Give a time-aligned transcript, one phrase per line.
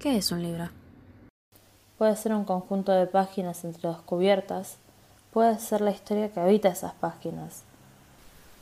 [0.00, 0.70] ¿Qué es un libro?
[1.98, 4.78] Puede ser un conjunto de páginas entre dos cubiertas,
[5.30, 7.64] puede ser la historia que habita esas páginas.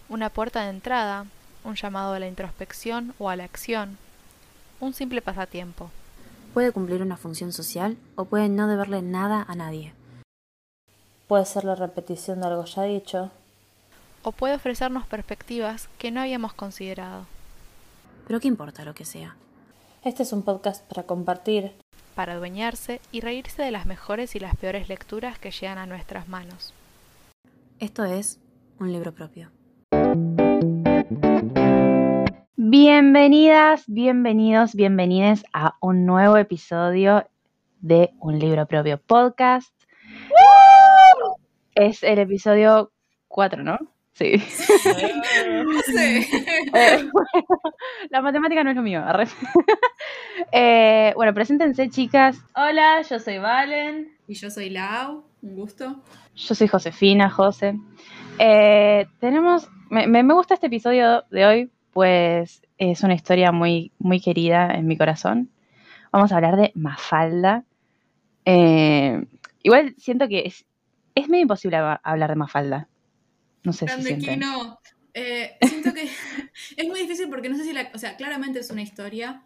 [0.08, 1.26] Una puerta de entrada,
[1.62, 3.98] un llamado a la introspección o a la acción,
[4.80, 5.92] un simple pasatiempo.
[6.54, 9.92] Puede cumplir una función social o puede no deberle nada a nadie.
[11.28, 13.30] Puede ser la repetición de algo ya dicho.
[14.24, 17.26] O puede ofrecernos perspectivas que no habíamos considerado.
[18.26, 19.36] Pero qué importa lo que sea.
[20.04, 21.72] Este es un podcast para compartir,
[22.14, 26.28] para adueñarse y reírse de las mejores y las peores lecturas que llegan a nuestras
[26.28, 26.72] manos.
[27.80, 28.40] Esto es
[28.78, 29.50] un libro propio.
[32.54, 37.26] Bienvenidas, bienvenidos, bienvenides a un nuevo episodio
[37.80, 39.74] de Un libro propio podcast.
[41.74, 42.92] Es el episodio
[43.26, 43.78] 4, ¿no?
[44.18, 44.34] Sí.
[46.74, 47.08] Eh,
[48.10, 49.02] la matemática no es lo mío.
[50.52, 52.38] Eh, bueno, preséntense, chicas.
[52.54, 54.16] Hola, yo soy Valen.
[54.26, 55.24] Y yo soy Lau.
[55.42, 56.02] Un gusto.
[56.34, 57.76] Yo soy Josefina, José.
[58.38, 59.68] Eh, tenemos.
[59.90, 64.86] Me, me, gusta este episodio de hoy, pues es una historia muy, muy querida en
[64.86, 65.50] mi corazón.
[66.12, 67.64] Vamos a hablar de Mafalda.
[68.44, 70.64] igual siento que es,
[71.14, 72.88] es medio imposible hablar de Mafalda.
[73.64, 74.40] No sé si sienten.
[74.40, 74.78] no.
[75.14, 76.08] Eh, siento que
[76.76, 79.42] es muy difícil porque no sé si la, o sea, claramente es una historia,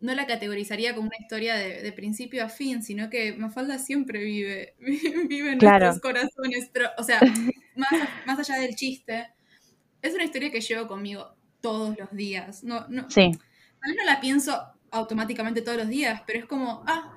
[0.00, 4.74] no la categorizaría como una historia de, principio a fin, sino que Mafalda siempre vive,
[4.80, 7.20] vive en nuestros corazones, o sea,
[8.26, 9.28] más, allá del chiste,
[10.00, 12.64] es una historia que llevo conmigo todos los días.
[12.64, 13.22] No, no, sí.
[13.22, 14.58] A mí no la pienso
[14.90, 17.14] automáticamente todos los días, pero es como, ah,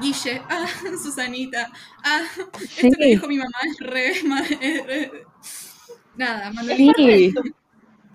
[0.00, 0.66] Guille, ah,
[1.02, 1.70] Susanita,
[2.04, 2.22] ah,
[2.76, 5.10] esto que dijo mi mamá es re,
[6.16, 7.32] nada, sí.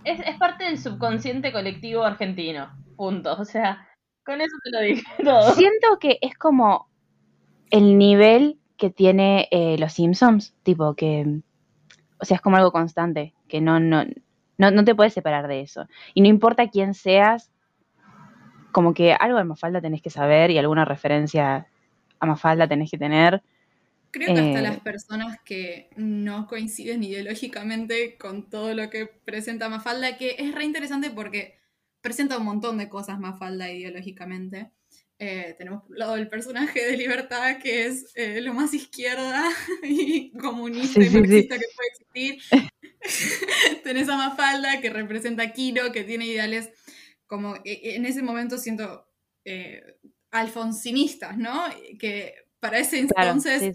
[0.03, 3.88] es, es parte del subconsciente colectivo argentino, punto, o sea,
[4.25, 5.53] con eso te lo dije todo.
[5.53, 6.88] Siento que es como
[7.72, 11.41] el nivel que tiene eh, los Simpsons, tipo que,
[12.19, 14.06] o sea, es como algo constante, que no, no,
[14.57, 15.88] no, no te puedes separar de eso.
[16.13, 17.51] Y no importa quién seas,
[18.72, 21.68] como que algo de Mafalda tenés que saber y alguna referencia
[22.19, 23.41] a Mafalda tenés que tener.
[24.12, 29.70] Creo que hasta eh, las personas que no coinciden ideológicamente con todo lo que presenta
[29.70, 31.59] Mafalda, que es re interesante porque
[32.02, 34.72] presenta un montón de cosas Mafalda ideológicamente.
[35.22, 39.50] Eh, tenemos por un lado el personaje de Libertad, que es eh, lo más izquierda
[39.84, 42.64] y comunista y marxista que puede existir.
[43.84, 46.69] Tenés a Mafalda, que representa a Kiro, que tiene ideales
[47.28, 49.08] como e, e, en ese momento siento
[49.44, 49.98] eh,
[50.31, 51.66] alfonsinistas, ¿no?
[52.00, 53.74] Que para ese entonces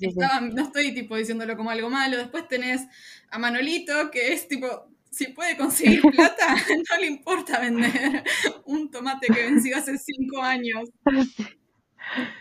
[0.53, 2.17] no estoy tipo diciéndolo como algo malo.
[2.17, 2.87] Después tenés
[3.31, 6.55] a Manolito, que es tipo, si puede conseguir plata,
[6.91, 8.25] no le importa vender
[8.67, 10.91] un tomate que venció hace cinco años.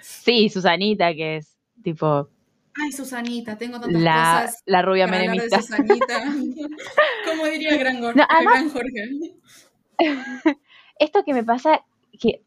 [0.01, 2.29] Sí, Susanita, que es tipo.
[2.75, 4.63] Ay, Susanita, tengo tantas la, cosas.
[4.65, 5.61] La rubia menemista.
[5.61, 6.23] Susanita.
[7.25, 9.09] ¿Cómo diría el gran, el gran Jorge?
[10.99, 11.85] esto que me pasa,
[12.19, 12.41] que,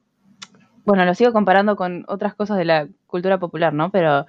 [0.86, 3.90] bueno, lo sigo comparando con otras cosas de la cultura popular, ¿no?
[3.90, 4.26] Pero,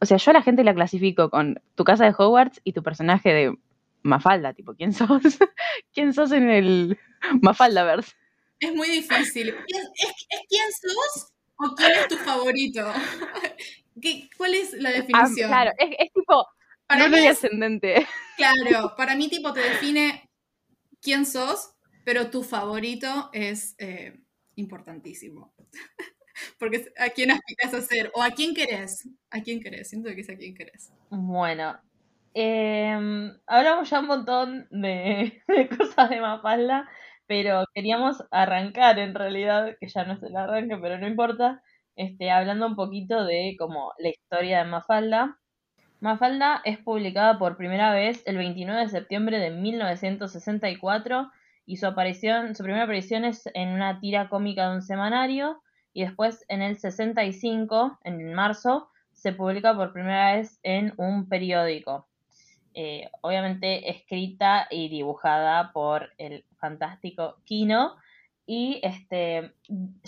[0.00, 2.82] o sea, yo a la gente la clasifico con tu casa de Hogwarts y tu
[2.82, 3.58] personaje de
[4.02, 5.08] Mafalda, tipo, ¿quién sos?
[5.92, 6.98] ¿Quién sos en el
[7.42, 8.12] Mafaldaverse?
[8.60, 9.48] Es muy difícil.
[9.48, 12.86] ¿Es, quién sos o quién es tu favorito?
[14.38, 15.48] ¿Cuál es la ah, definición?
[15.50, 16.46] claro, es, tipo,
[16.86, 18.06] para no ascendente.
[18.36, 20.28] Claro, para mí tipo te define
[21.00, 21.74] quién sos
[22.04, 24.20] pero tu favorito es eh,
[24.56, 25.54] importantísimo.
[26.58, 29.08] Porque a quién aspiras a ser o a quién querés.
[29.30, 29.88] ¿A quién querés?
[29.88, 30.92] Siento que es a quién querés.
[31.10, 31.78] Bueno,
[32.34, 35.42] em, hablamos ya un montón de,
[35.78, 36.88] cosas de Mafalda,
[37.26, 41.62] pero queríamos arrancar en realidad, que ya no es el arranque, pero no importa,
[41.96, 45.38] este, hablando un poquito de como la historia de Mafalda.
[46.00, 51.30] Mafalda es publicada por primera vez el 29 de septiembre de 1964
[51.66, 56.02] y su aparición, su primera aparición es en una tira cómica de un semanario y
[56.04, 62.08] después en el 65, en marzo, se publica por primera vez en un periódico.
[62.74, 67.94] Eh, obviamente escrita y dibujada por el fantástico Kino
[68.46, 69.54] y este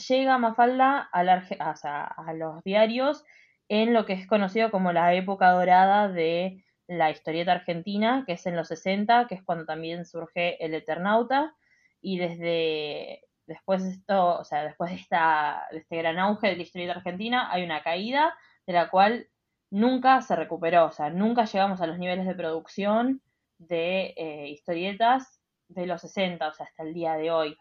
[0.09, 3.25] llega Mafalda a, a los diarios
[3.69, 8.47] en lo que es conocido como la época dorada de la historieta argentina, que es
[8.47, 11.55] en los 60, que es cuando también surge el Eternauta,
[12.00, 16.56] y desde después de esto, o sea, después de, esta, de este gran auge de
[16.56, 18.35] la historieta argentina, hay una caída
[18.67, 19.29] de la cual
[19.71, 23.23] nunca se recuperó, o sea, nunca llegamos a los niveles de producción
[23.59, 27.56] de eh, historietas de los 60, o sea, hasta el día de hoy.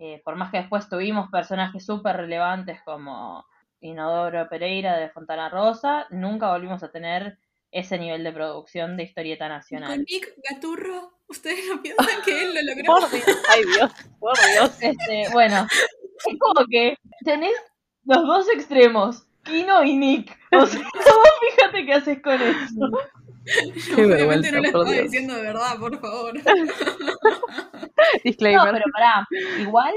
[0.00, 3.44] eh, por más que después tuvimos personajes súper relevantes como
[3.80, 7.38] Inodoro Pereira de Fontana Rosa, nunca volvimos a tener
[7.70, 10.04] ese nivel de producción de historieta Con nacional.
[10.08, 12.84] Nick Gaturro, ¿ustedes no piensan que él lo logró?
[12.86, 14.70] Por Dios, ay Dios, por Dios.
[14.80, 15.66] Este, bueno,
[16.26, 17.54] es como que tenés
[18.04, 20.36] los dos extremos, Kino y Nick.
[20.52, 22.90] O sea, vos fíjate qué haces con eso.
[23.94, 25.04] Qué Obviamente no lo estaba Dios.
[25.04, 26.34] diciendo de verdad, por favor.
[27.98, 28.72] No, Disclaimer.
[28.72, 29.26] pero pará,
[29.58, 29.92] igual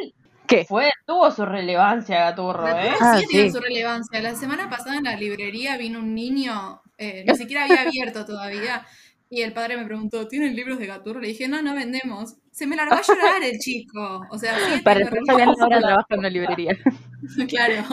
[0.47, 0.65] ¿Qué?
[0.65, 2.91] fue, tuvo su relevancia Gaturro, ¿eh?
[2.99, 3.55] Ah, sí tiene sí.
[3.55, 4.19] su relevancia.
[4.21, 8.85] La semana pasada en la librería vino un niño, eh, ni siquiera había abierto todavía,
[9.29, 11.21] y el padre me preguntó, ¿tienen libros de Gaturro?
[11.21, 12.35] Le dije, no, no vendemos.
[12.51, 14.27] Se me largó a llorar el chico.
[14.29, 16.77] O sea, sí Para el Fabián ahora trabaja en una librería.
[17.47, 17.83] Claro,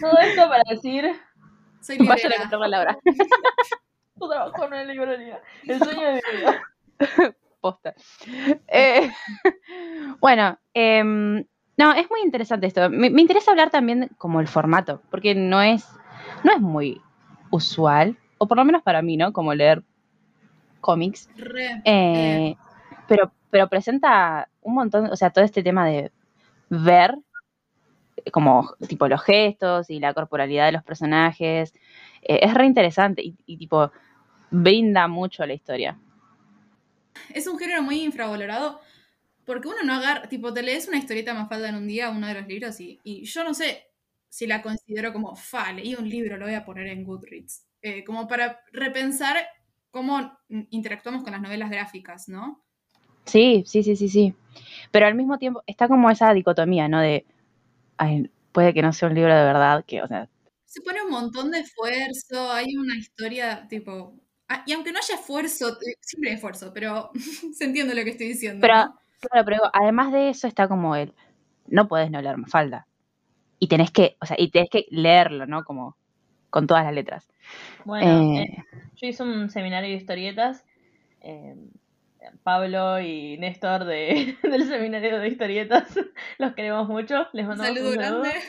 [0.00, 1.10] Todo esto para decir,
[1.80, 2.36] soy Vayan a librera.
[2.36, 2.98] encontrar la Laura.
[4.18, 5.40] tú trabajo en una librería.
[5.66, 6.62] El sueño de mi vida.
[7.60, 7.94] Posta.
[8.68, 9.10] Eh,
[10.20, 11.44] bueno, em,
[11.76, 12.90] no, es muy interesante esto.
[12.90, 15.84] Me, me interesa hablar también como el formato, porque no es,
[16.44, 17.00] no es muy
[17.54, 19.32] usual, o por lo menos para mí, ¿no?
[19.32, 19.82] Como leer
[20.80, 21.28] cómics.
[21.36, 22.56] Re, Eh,
[23.06, 26.10] pero, pero presenta un montón, o sea, todo este tema de
[26.68, 27.16] ver
[28.32, 31.72] como tipo los gestos y la corporalidad de los personajes.
[32.22, 33.92] eh, es re interesante y, y, tipo
[34.50, 35.98] brinda mucho a la historia.
[37.32, 38.80] es un género muy infravalorado
[39.44, 42.26] porque uno no agarra, tipo, te lees una historieta más falda en un día, uno
[42.26, 43.93] de los libros, y, y yo no sé
[44.34, 47.68] si la considero como, fa, leí un libro, lo voy a poner en Goodreads.
[47.80, 49.36] Eh, como para repensar
[49.92, 50.36] cómo
[50.70, 52.64] interactuamos con las novelas gráficas, ¿no?
[53.26, 54.34] Sí, sí, sí, sí, sí.
[54.90, 57.00] Pero al mismo tiempo está como esa dicotomía, ¿no?
[57.00, 57.24] De,
[57.96, 60.28] ay, puede que no sea un libro de verdad, que, o sea,
[60.64, 64.18] Se pone un montón de esfuerzo, hay una historia, tipo...
[64.48, 67.12] ah, Y aunque no haya esfuerzo, eh, siempre hay esfuerzo, pero
[67.56, 68.62] se entiende lo que estoy diciendo.
[68.62, 68.98] Pero, ¿no?
[69.20, 71.14] claro, pero además de eso está como el,
[71.68, 72.88] no puedes no leer Mafalda.
[73.64, 75.64] Y tenés que, o sea, y tenés que leerlo, ¿no?
[75.64, 75.96] Como
[76.50, 77.26] con todas las letras.
[77.84, 78.64] Bueno, Eh, eh,
[78.96, 80.64] yo hice un seminario de historietas.
[81.22, 81.56] eh,
[82.42, 85.98] Pablo y Néstor de, del seminario de historietas,
[86.38, 87.26] los queremos mucho.
[87.32, 88.22] Les mandamos saludo un saludo.
[88.22, 88.40] grande.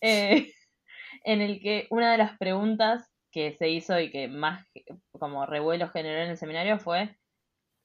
[0.00, 0.52] eh,
[1.24, 4.64] en el que una de las preguntas que se hizo y que más
[5.12, 7.16] como revuelo generó en el seminario fue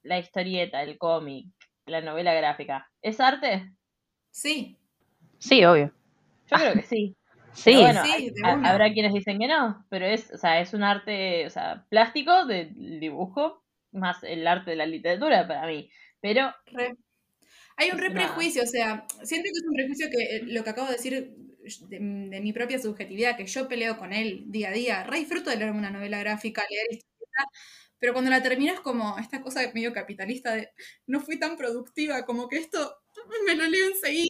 [0.03, 1.47] la historieta, el cómic,
[1.87, 2.91] la novela gráfica.
[3.01, 3.71] ¿Es arte?
[4.31, 4.77] Sí,
[5.39, 5.91] sí, obvio.
[6.49, 7.15] Yo creo que sí.
[7.55, 10.81] Sí, bueno, Sí, hay- habrá quienes dicen que no, pero es, o sea, es un
[10.81, 15.87] arte, o sea, plástico del dibujo, más el arte de la literatura para mí.
[16.19, 16.95] Pero Re.
[17.77, 20.69] Hay un re prejuicio, o sea, siento que es un prejuicio que eh, lo que
[20.69, 21.33] acabo de decir
[21.89, 25.03] de, de mi propia subjetividad, que yo peleo con él día a día.
[25.03, 27.43] Re disfruto de leer una novela gráfica, leer historieta,
[27.99, 30.69] pero cuando la termino es como esta cosa medio capitalista de
[31.07, 32.97] no fui tan productiva, como que esto
[33.47, 34.29] me lo leo enseguida.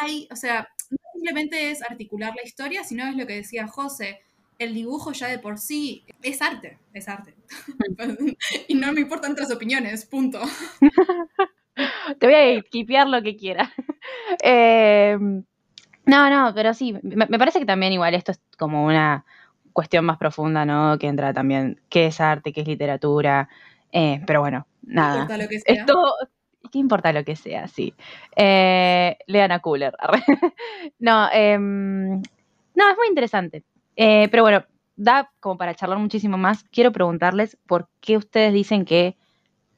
[0.00, 4.20] Hay, o sea, no simplemente es articular la historia, sino es lo que decía José.
[4.58, 7.34] El dibujo ya de por sí es arte, es arte.
[8.68, 10.40] y no me importan otras opiniones, punto.
[12.18, 13.72] te voy a equipear lo que quiera.
[14.42, 15.16] Eh,
[16.06, 19.24] no, no, pero sí, me, me parece que también igual esto es como una
[19.72, 20.98] cuestión más profunda, ¿no?
[20.98, 23.48] Que entra también, ¿qué es arte, qué es literatura?
[23.92, 25.14] Eh, pero bueno, No nada.
[25.22, 25.86] importa lo que sea.
[26.70, 27.68] ¿Qué importa lo que sea?
[27.68, 27.94] Sí.
[28.36, 29.94] Eh, lean a Cooler.
[30.98, 32.20] no, em,
[32.74, 33.64] no, es muy interesante.
[33.96, 34.64] Eh, pero bueno,
[34.96, 36.64] da como para charlar muchísimo más.
[36.64, 39.16] Quiero preguntarles por qué ustedes dicen que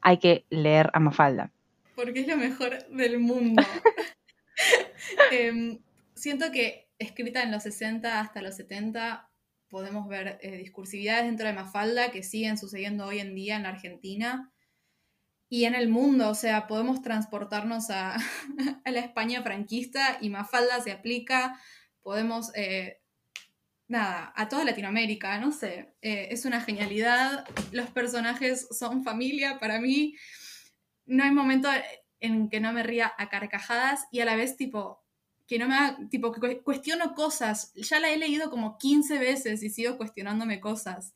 [0.00, 1.52] hay que leer a Mafalda.
[1.94, 3.62] Porque es lo mejor del mundo.
[5.30, 5.80] Em,
[6.14, 9.28] siento que escrita en los 60 hasta los 70
[9.68, 13.68] podemos ver eh, discursividades dentro de Mafalda que siguen sucediendo hoy en día en la
[13.68, 14.50] Argentina
[15.48, 16.30] y en el mundo.
[16.30, 18.16] O sea, podemos transportarnos a,
[18.84, 21.60] la España franquista y Mafalda se aplica.
[22.02, 23.00] Podemos, eh,
[23.88, 25.94] nada, a toda Latinoamérica, no sé.
[26.02, 27.44] Eh, es una genialidad.
[27.72, 30.14] Los personajes son familia para mí
[31.06, 31.68] no hay momento
[32.20, 35.04] en que no me ría a carcajadas y a la vez tipo
[35.46, 36.34] que no me tipo
[36.64, 37.72] cuestiono cosas.
[37.74, 41.14] Ya la he leído como 15 veces y sigo cuestionándome cosas.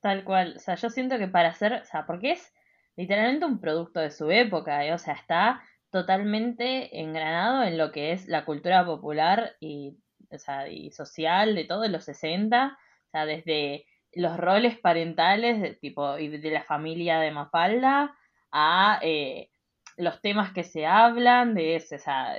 [0.00, 2.52] Tal cual, o sea, yo siento que para hacer, o sea, porque es
[2.96, 4.92] literalmente un producto de su época, ¿eh?
[4.92, 9.96] o sea, está totalmente engranado en lo que es la cultura popular y,
[10.30, 15.74] o sea, y social de todos los 60, o sea, desde los roles parentales de,
[15.74, 18.16] tipo de la familia de Mafalda
[18.52, 19.50] a eh,
[19.96, 22.36] los temas que se hablan de ese, o sea,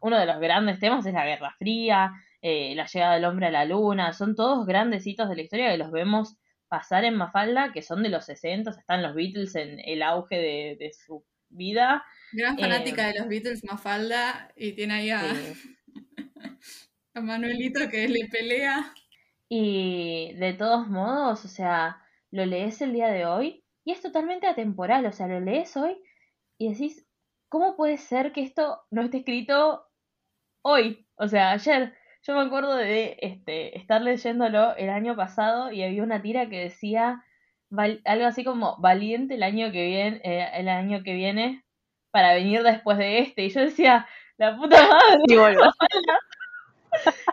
[0.00, 3.50] uno de los grandes temas es la Guerra Fría, eh, la llegada del hombre a
[3.50, 6.36] la luna, son todos grandes hitos de la historia que los vemos
[6.72, 10.76] pasar en Mafalda, que son de los 60, están los Beatles en el auge de,
[10.80, 12.02] de su vida.
[12.32, 15.54] Gran fanática Eh, de los Beatles, Mafalda, y tiene ahí a, Sí.
[17.14, 18.94] a Manuelito que le pelea.
[19.48, 24.46] Y de todos modos, o sea, lo lees el día de hoy y es totalmente
[24.46, 25.96] atemporal, o sea, lo lees hoy
[26.58, 27.06] y decís,
[27.48, 29.86] ¿cómo puede ser que esto no esté escrito
[30.62, 31.06] hoy?
[31.16, 31.94] O sea, ayer.
[32.22, 36.60] Yo me acuerdo de este, estar leyéndolo el año pasado y había una tira que
[36.60, 37.24] decía
[37.70, 41.64] val- algo así como valiente el año que viene, eh, el año que viene
[42.12, 43.44] para venir después de este.
[43.44, 45.18] Y yo decía, la puta madre.
[45.28, 45.62] Y vuelvo.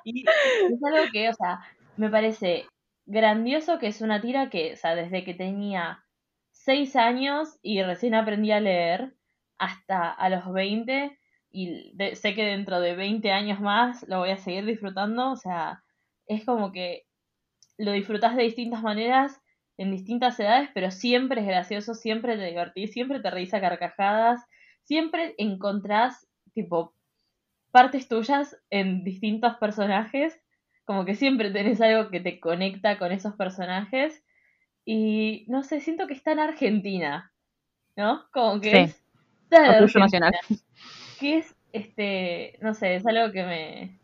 [0.04, 1.60] Y es algo que, o sea,
[1.96, 2.66] me parece
[3.06, 6.04] grandioso que es una tira que, o sea, desde que tenía
[6.52, 9.14] 6 años y recién aprendí a leer
[9.58, 11.19] hasta a los 20
[11.52, 15.36] y de- sé que dentro de 20 años más lo voy a seguir disfrutando, o
[15.36, 15.84] sea,
[16.28, 17.06] es como que
[17.78, 19.42] lo disfrutas de distintas maneras
[19.78, 24.42] en distintas edades, pero siempre es gracioso, siempre te divertís, siempre te reís a carcajadas,
[24.84, 26.94] siempre encontrás tipo
[27.72, 30.40] partes tuyas en distintos personajes,
[30.86, 34.24] como que siempre tenés algo que te conecta con esos personajes
[34.86, 37.32] y no sé, siento que está en Argentina,
[37.96, 38.26] ¿no?
[38.32, 38.96] Como que Sí.
[39.52, 40.34] es nacional.
[41.20, 44.00] Que es este, no sé, es algo que me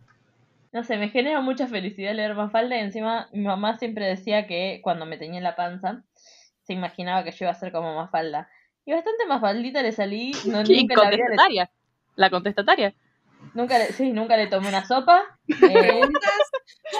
[0.75, 4.81] no sé, me genera mucha felicidad leer Mafalda y encima mi mamá siempre decía que
[4.83, 6.03] cuando me tenía en la panza
[6.63, 8.49] se imaginaba que yo iba a ser como Mafalda.
[8.85, 11.71] Y bastante Mafaldita le salí, no, nunca, en la le, contestataria.
[12.17, 12.93] La contestataria.
[13.53, 15.23] nunca, le, sí, nunca le tomé una sopa.
[15.47, 16.44] eh, Preguntas,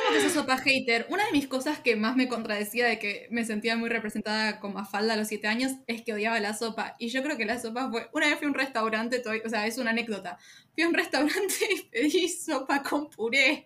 [0.04, 1.06] ¿cómo que sos sopa hater?
[1.10, 4.74] Una de mis cosas que más me contradecía de que me sentía muy representada con
[4.74, 6.96] Mafalda a los 7 años es que odiaba la sopa.
[7.00, 8.10] Y yo creo que la sopa fue.
[8.14, 10.38] Una vez fui a un restaurante, todavía- o sea, es una anécdota.
[10.74, 13.66] Fui a un restaurante y pedí sopa con puré.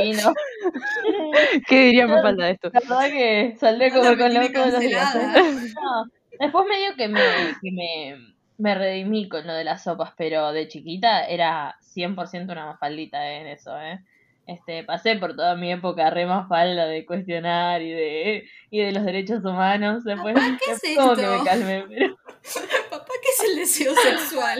[0.00, 0.32] divino.
[1.68, 2.70] ¿Qué diría más falta de esto?
[2.72, 5.14] La verdad que saldré me con Leo todos los días.
[5.14, 5.72] ¿eh?
[5.74, 6.04] No,
[6.40, 7.20] Después medio que me,
[7.60, 12.66] que me, me redimí con lo de las sopas, pero de chiquita era 100% una
[12.66, 14.00] mafaldita en eso, ¿eh?
[14.46, 19.04] Este, pasé por toda mi época re mafalda de cuestionar y de, y de los
[19.04, 20.04] derechos humanos.
[20.04, 20.34] Después,
[20.64, 21.38] ¿qué es como que esto?
[21.38, 22.16] me calmé, pero
[22.90, 24.58] Papá, ¿qué es el deseo sexual?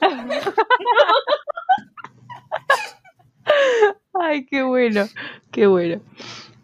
[4.14, 5.04] Ay, qué bueno,
[5.50, 6.00] qué bueno.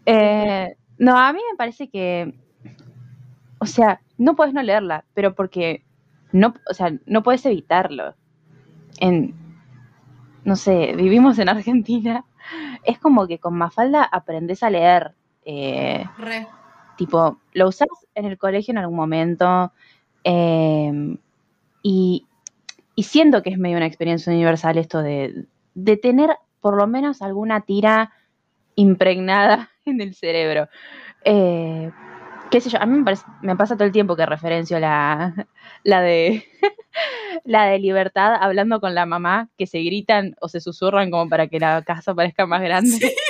[0.07, 2.33] Eh, no, a mí me parece que,
[3.59, 5.83] o sea, no puedes no leerla, pero porque
[6.31, 8.15] no, o sea, no puedes evitarlo.
[8.99, 9.33] En,
[10.43, 12.25] no sé, vivimos en Argentina.
[12.83, 15.13] Es como que con Mafalda aprendes a leer.
[15.45, 16.47] eh, Re.
[16.97, 19.71] tipo, lo usás en el colegio en algún momento
[20.23, 21.17] eh,
[21.81, 22.25] y,
[22.95, 25.45] y siento que es medio una experiencia universal esto de,
[25.75, 28.11] de tener por lo menos alguna tira
[28.75, 30.67] impregnada en el cerebro.
[31.23, 31.91] Eh,
[32.51, 35.47] qué sé yo, a mí me, parece- me pasa todo el tiempo que referencio la,
[35.83, 36.45] la de
[37.45, 41.47] la de libertad hablando con la mamá que se gritan o se susurran como para
[41.47, 43.13] que la casa parezca más grande.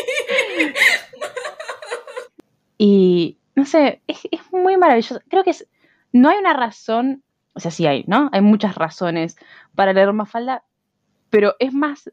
[2.77, 5.19] Y no sé, es, es muy maravilloso.
[5.29, 5.67] Creo que es,
[6.13, 7.23] no hay una razón,
[7.53, 8.29] o sea, sí hay, ¿no?
[8.31, 9.35] Hay muchas razones
[9.75, 10.63] para leer Mafalda,
[11.29, 12.11] pero es más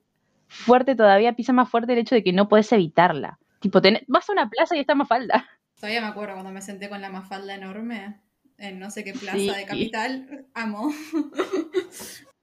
[0.48, 3.38] fuerte todavía, pisa más fuerte el hecho de que no puedes evitarla.
[3.60, 5.46] Tipo, vas a una plaza y está Mafalda.
[5.76, 8.20] Todavía me acuerdo cuando me senté con la mafalda enorme
[8.58, 9.50] en no sé qué plaza Sí.
[9.50, 10.46] de capital.
[10.54, 10.86] Amo.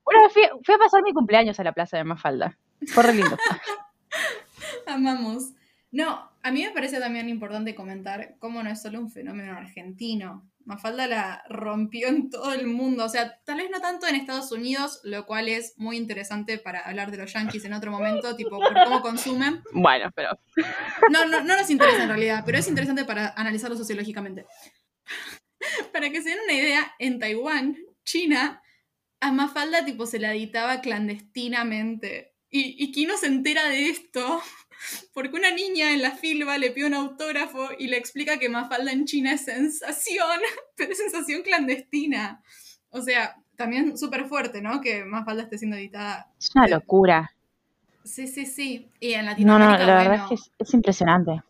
[0.06, 2.58] Una vez fui, fui a pasar mi cumpleaños a la plaza de Mafalda.
[2.88, 3.38] Fue re lindo.
[4.86, 5.52] Amamos.
[5.92, 10.52] No, a mí me parece también importante comentar cómo no es solo un fenómeno argentino.
[10.66, 13.06] Mafalda la rompió en todo el mundo.
[13.06, 16.82] O sea, tal vez no tanto en Estados Unidos, lo cual es muy interesante para
[16.82, 19.64] hablar de los yankees en otro momento, tipo por cómo consumen.
[19.72, 20.38] Bueno, pero
[21.10, 24.46] No, no, no nos interesa en realidad, pero es interesante para analizarlo sociológicamente.
[25.94, 28.62] para que se den una idea, en Taiwán, China,
[29.22, 32.34] a Mafalda tipo se la editaba clandestinamente.
[32.50, 34.42] Y, y Kino se entera de esto
[35.14, 38.92] porque una niña en la filba le pide un autógrafo y le explica que Mafalda
[38.92, 40.40] en China es sensación,
[40.76, 42.42] pero es sensación clandestina.
[42.90, 44.82] O sea, también súper fuerte, ¿no?
[44.82, 46.32] Que Mafalda esté siendo editada.
[46.40, 47.32] es una locura.
[48.04, 48.90] Sí, sí, sí.
[49.00, 51.42] Y en No, Latinoamérica, no, la verdad es que es, es impresionante.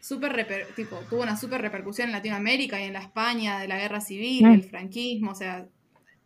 [0.00, 3.76] super reper- tipo, tuvo una super repercusión en Latinoamérica y en la España de la
[3.76, 4.52] guerra civil, Mm.
[4.54, 5.66] el franquismo, o sea,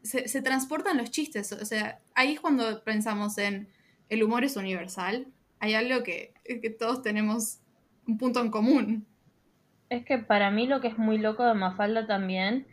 [0.02, 3.68] se, se transportan los chistes, o sea, ahí es cuando pensamos en
[4.08, 5.26] el humor es universal,
[5.62, 7.60] hay algo que, que todos tenemos
[8.08, 9.06] un punto en común.
[9.88, 12.66] Es que para mí lo que es muy loco de Mafalda también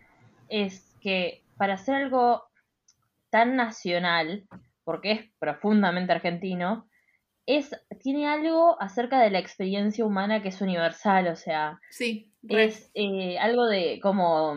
[0.47, 2.43] es que para hacer algo
[3.29, 4.47] tan nacional,
[4.83, 6.87] porque es profundamente argentino,
[7.45, 12.31] es, tiene algo acerca de la experiencia humana que es universal, o sea, Sí.
[12.47, 14.55] es eh, algo de como,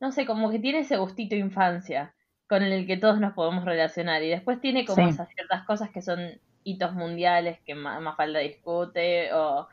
[0.00, 2.14] no sé, como que tiene ese gustito infancia
[2.48, 5.10] con el que todos nos podemos relacionar y después tiene como Sí.
[5.14, 9.68] esas ciertas cosas que son hitos mundiales que Ma- Mafalda discute o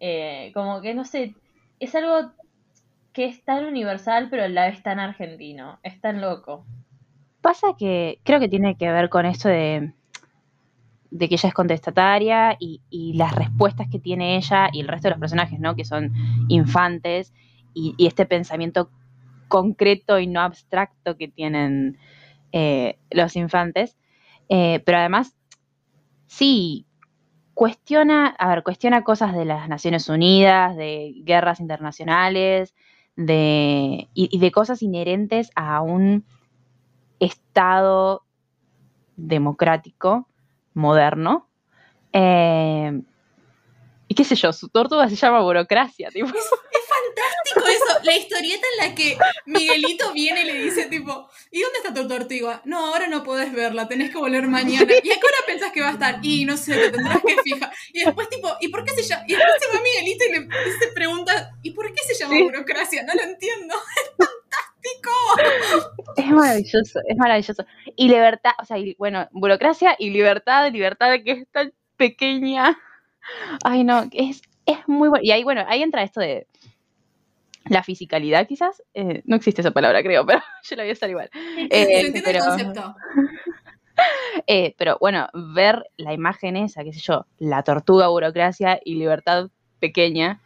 [0.00, 1.34] eh, como que no sé,
[1.80, 2.32] es algo
[3.12, 6.64] que es tan universal pero la vez tan argentino, es tan loco.
[7.40, 9.92] Pasa que creo que tiene que ver con esto de,
[11.10, 15.08] de que ella es contestataria y, y las respuestas que tiene ella y el resto
[15.08, 15.76] de los personajes, ¿no?
[15.76, 16.12] Que son
[16.48, 17.34] infantes
[17.74, 18.90] y, y este pensamiento
[19.48, 21.98] concreto y no abstracto que tienen
[22.52, 23.96] eh, los infantes.
[24.48, 25.36] Eh, pero además,
[26.32, 26.86] sí,
[27.52, 32.74] cuestiona, a ver, cuestiona cosas de las Naciones Unidas, de guerras internacionales,
[33.16, 36.24] de, y, y de cosas inherentes a un
[37.20, 38.24] Estado
[39.16, 40.26] democrático,
[40.72, 41.48] moderno.
[42.12, 43.00] Eh,
[44.08, 46.28] y qué sé yo, su tortuga se llama burocracia, tipo.
[47.56, 49.16] Eso, la historieta en la que
[49.46, 52.60] Miguelito viene y le dice tipo, ¿y dónde está tu tortuga?
[52.64, 54.92] No, ahora no podés verla, tenés que volver mañana.
[54.92, 56.18] ¿Y a qué hora pensás que va a estar?
[56.22, 57.72] Y no sé, te tendrás que fijar.
[57.92, 59.24] Y después tipo, ¿y por qué se llama?
[59.28, 62.34] Y después se va Miguelito y le y se pregunta, ¿y por qué se llama
[62.34, 62.42] Sí.
[62.42, 63.02] burocracia?
[63.04, 63.74] No lo entiendo.
[64.84, 66.16] Es fantástico.
[66.16, 67.64] Es maravilloso, es maravilloso.
[67.96, 72.78] Y libertad, o sea, y, bueno, burocracia y libertad, libertad que es tan pequeña.
[73.64, 75.24] Ay, no, es, es muy bueno.
[75.24, 76.46] Y ahí, bueno, ahí entra esto de
[77.68, 78.82] la fisicalidad, quizás.
[78.94, 81.30] Eh, no existe esa palabra, creo, pero yo la voy a usar igual.
[81.70, 82.94] Eh, pero- el concepto.
[84.46, 89.50] Eh, pero bueno, ver la imagen esa, qué sé yo, la tortuga burocracia y libertad
[89.80, 90.40] pequeña,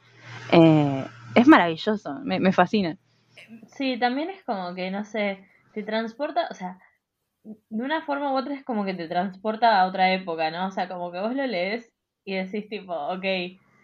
[0.52, 1.04] eh,
[1.34, 2.98] es maravilloso, me, me fascina.
[3.68, 6.78] Sí, también es como que, no sé, te transporta, o sea,
[7.44, 10.66] de una forma u otra es como que te transporta a otra época, ¿no?
[10.66, 11.90] O sea, como que vos lo lees
[12.24, 13.24] y decís tipo, ok,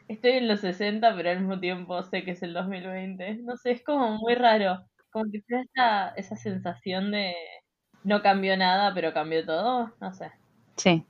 [0.08, 3.36] estoy en los 60, pero al mismo tiempo sé que es el 2020.
[3.42, 4.84] No sé, es como muy raro.
[5.10, 7.34] Como que te da esa, esa sensación de
[8.04, 10.30] no cambió nada, pero cambió todo, no sé.
[10.76, 11.04] Sí,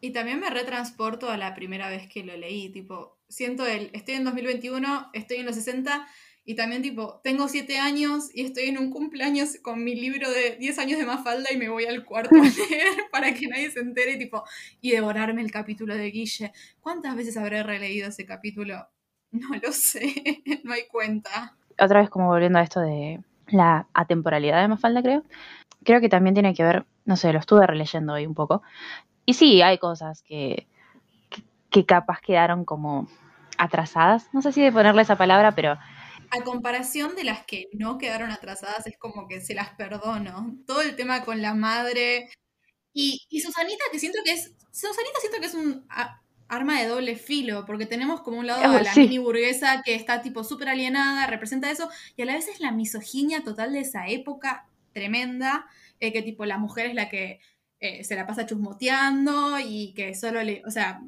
[0.00, 4.14] Y también me retransporto a la primera vez que lo leí, tipo, siento el, estoy
[4.14, 6.06] en 2021, estoy en los 60
[6.46, 10.56] y también tipo, tengo 7 años y estoy en un cumpleaños con mi libro de
[10.56, 13.80] 10 años de Mafalda y me voy al cuarto a leer para que nadie se
[13.80, 14.44] entere tipo,
[14.80, 16.52] y devorarme el capítulo de Guille.
[16.80, 18.86] ¿Cuántas veces habré releído ese capítulo?
[19.30, 21.56] No lo sé, no hay cuenta.
[21.80, 25.22] otra vez como volviendo a esto de la atemporalidad de Mafalda, creo.
[25.82, 28.62] Creo que también tiene que ver, no sé, lo estuve releyendo hoy un poco.
[29.26, 30.66] Y sí, hay cosas que,
[31.30, 33.08] que, que capaz quedaron como
[33.56, 34.28] atrasadas.
[34.32, 35.78] No sé si de ponerle esa palabra, pero
[36.30, 40.56] A comparación de las que no quedaron atrasadas, es como que se las perdono.
[40.66, 42.28] Todo el tema con la madre.
[42.92, 44.52] Y, y Susanita, que siento que es.
[44.72, 48.62] Susanita siento que es un a- arma de doble filo, porque tenemos como un lado
[48.72, 49.00] Oh, a la sí.
[49.00, 52.70] mini burguesa que está tipo súper alienada, representa eso, y a la vez es la
[52.72, 55.66] misoginia total de esa época tremenda,
[56.00, 57.40] eh, que tipo la mujer es la que
[57.80, 60.62] eh, se la pasa chusmoteando y que solo le.
[60.66, 61.02] O sea,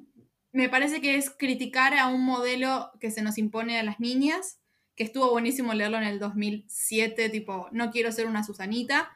[0.53, 4.59] me parece que es criticar a un modelo que se nos impone a las niñas
[4.97, 9.11] que estuvo buenísimo leerlo en el 2007, tipo, no quiero ser una Susanita,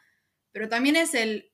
[0.53, 1.51] pero también es el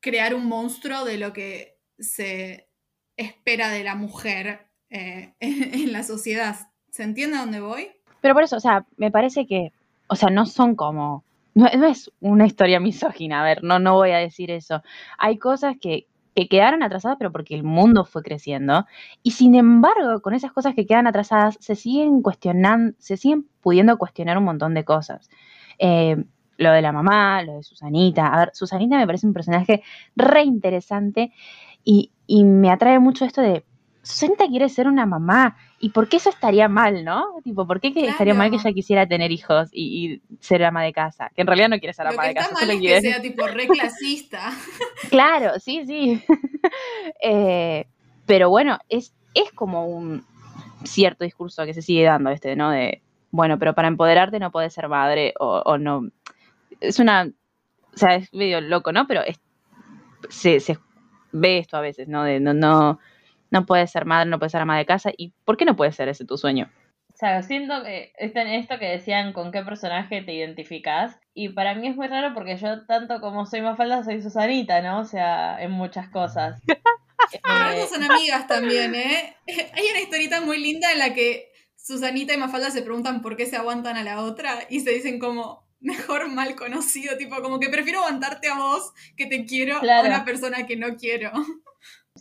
[0.00, 2.68] crear un monstruo de lo que se
[3.16, 6.56] espera de la mujer eh, en la sociedad.
[6.90, 7.90] ¿Se entiende a dónde voy?
[8.20, 9.72] Pero por eso, o sea, me parece que,
[10.06, 11.24] o sea, no son como,
[11.54, 14.82] no, no es una historia misógina, a ver, no, no voy a decir eso.
[15.18, 18.84] Hay cosas que, que quedaron atrasadas, pero porque el mundo fue creciendo.
[19.22, 23.96] Y sin embargo, con esas cosas que quedan atrasadas, se siguen cuestionando, se siguen pudiendo
[23.96, 25.30] cuestionar un montón de cosas.
[25.78, 26.22] Eh,
[26.58, 28.28] lo de la mamá, lo de Susanita.
[28.28, 29.82] A ver, Susanita me parece un personaje
[30.14, 31.32] re interesante
[31.82, 33.64] y, y me atrae mucho esto de,
[34.06, 35.56] Susanita quiere ser una mamá.
[35.80, 37.26] ¿Y por qué eso estaría mal, no?
[37.42, 40.82] Tipo, ¿por qué que estaría mal que ella quisiera tener hijos y, y ser ama
[40.84, 41.30] de casa?
[41.34, 42.66] Que en realidad no quiere ser Lo ama que de está casa.
[42.66, 44.52] mal es que sea tipo re clasista.
[45.10, 46.22] Claro, sí, sí.
[47.20, 47.86] Eh,
[48.26, 50.24] pero bueno, es, es como un
[50.84, 52.70] cierto discurso que se sigue dando este, ¿no?
[52.70, 56.08] De, bueno, pero para empoderarte no puedes ser madre o, o no.
[56.80, 57.24] Es una,
[57.94, 59.06] o sea, es medio loco, ¿no?
[59.06, 59.40] Pero es-
[60.28, 60.78] se, se
[61.32, 62.24] ve esto a veces, ¿no?
[62.24, 62.98] De no, no,
[63.50, 65.10] no puedes ser madre, no puedes ser ama de casa.
[65.16, 66.70] ¿Y por qué no puede ser ese tu sueño?
[67.12, 71.18] O sea, siento que está en esto que decían con qué personaje te identificás.
[71.32, 75.00] Y para mí es muy raro porque yo, tanto como soy Mafalda, soy Susanita, ¿no?
[75.00, 76.60] O sea, en muchas cosas.
[77.32, 79.34] Eh, son amigas también, ¿eh?
[79.72, 83.46] Hay una historieta muy linda en la que Susanita y Mafalda se preguntan por qué
[83.46, 87.68] se aguantan a la otra y se dicen como mejor mal conocido, tipo como que
[87.68, 90.04] prefiero aguantarte a vos que te quiero Claro.
[90.04, 91.32] a una persona que no quiero.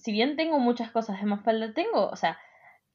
[0.06, 2.38] Si bien tengo muchas cosas de Mafalda, tengo, o sea,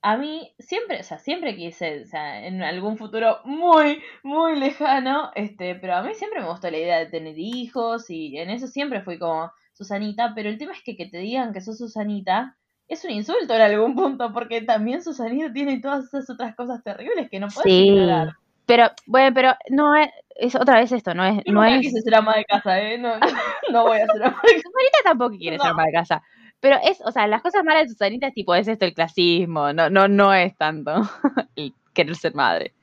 [0.01, 5.33] a mí siempre, o sea, siempre quise, o sea, en algún futuro muy, muy lejano,
[5.35, 8.69] este, pero a mí siempre me gustó la idea de tener hijos y en eso
[8.69, 12.57] siempre fui como Susanita, pero el tema es que que te digan que sos Susanita
[12.87, 17.29] es un insulto en algún punto, porque también Susanita tiene todas esas otras cosas terribles
[17.29, 17.89] que no puedes Sí.
[17.89, 18.35] ignorar.
[18.67, 21.81] Pero, bueno, pero no es, es otra vez esto, no es, Yo no nunca es,
[21.81, 22.99] quise ser ama de casa, ¿eh?
[22.99, 23.15] No,
[23.73, 24.63] no voy a ser ama de casa.
[24.63, 25.73] Susanita tampoco quiere ser No.
[25.73, 26.23] ama de casa.
[26.61, 29.89] Pero es, o sea, las cosas malas de Susanita tipo, es esto el clasismo, no,
[29.89, 30.93] no, no es tanto
[31.57, 32.75] el querer ser madre.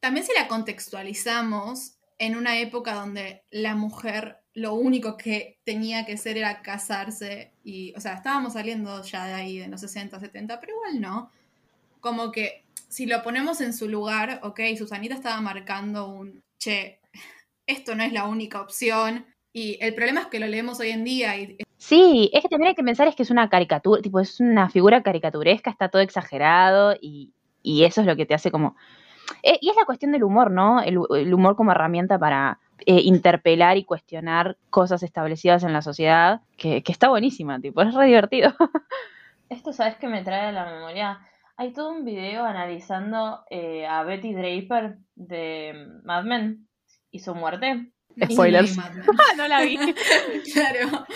[0.00, 6.14] También si la contextualizamos en una época donde la mujer lo único que tenía que
[6.14, 10.58] hacer era casarse y, o sea, estábamos saliendo ya de ahí de los 60, 70,
[10.60, 11.30] pero igual no.
[12.00, 17.00] Como que si lo ponemos en su lugar, ok, Susanita estaba marcando un, che,
[17.66, 21.04] esto no es la única opción y el problema es que lo leemos hoy en
[21.04, 24.18] día y Sí, es que también hay que pensar es que es una caricatura, tipo,
[24.18, 28.50] es una figura caricaturesca, está todo exagerado y, y eso es lo que te hace
[28.50, 28.74] como...
[29.44, 30.82] Eh, y es la cuestión del humor, ¿no?
[30.82, 36.40] El, el humor como herramienta para eh, interpelar y cuestionar cosas establecidas en la sociedad,
[36.56, 38.52] que, que está buenísima, tipo, es re divertido.
[39.48, 41.20] Esto, ¿sabes qué me trae a la memoria?
[41.56, 46.66] Hay todo un video analizando eh, a Betty Draper de Mad Men
[47.12, 47.92] y su muerte.
[48.28, 48.70] Spoilers.
[48.70, 49.06] si Mad Men.
[49.36, 49.78] no la vi.
[50.52, 51.06] claro.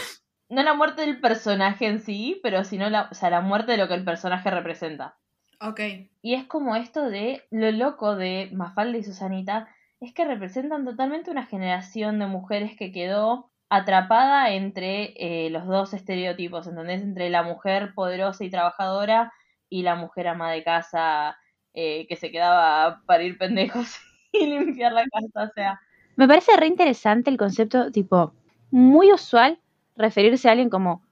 [0.50, 3.78] No la muerte del personaje en sí, pero sino la, o sea, la muerte de
[3.78, 5.16] lo que el personaje representa.
[5.60, 5.80] Ok.
[6.22, 9.68] Y es como esto de lo loco de Mafalda y Susanita,
[10.00, 15.94] es que representan totalmente una generación de mujeres que quedó atrapada entre eh, los dos
[15.94, 17.02] estereotipos, ¿entendés?
[17.02, 19.32] Entre la mujer poderosa y trabajadora
[19.68, 21.38] y la mujer ama de casa
[21.74, 23.96] eh, que se quedaba a parir pendejos
[24.32, 25.80] y limpiar la casa, o sea.
[26.16, 28.34] Me parece re interesante el concepto, tipo,
[28.72, 29.60] muy usual
[29.96, 31.02] referirse a alguien como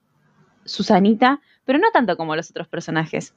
[0.64, 3.34] Susanita, pero no tanto como los otros personajes.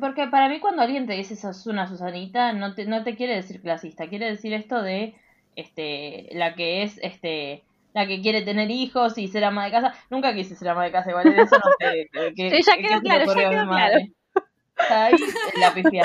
[0.00, 3.34] Porque para mí cuando alguien te dice sos una Susanita, no te, no te quiere
[3.34, 5.14] decir clasista, quiere decir esto de
[5.56, 9.92] este la que es este la que quiere tener hijos y ser ama de casa.
[10.08, 12.08] Nunca quise ser ama de casa, igual eso no sé.
[12.12, 14.12] que- que- Sí, ya que quedó claro, ya ocurrió a mi quedó madre.
[14.78, 15.14] Está ahí
[15.60, 16.04] la pifia.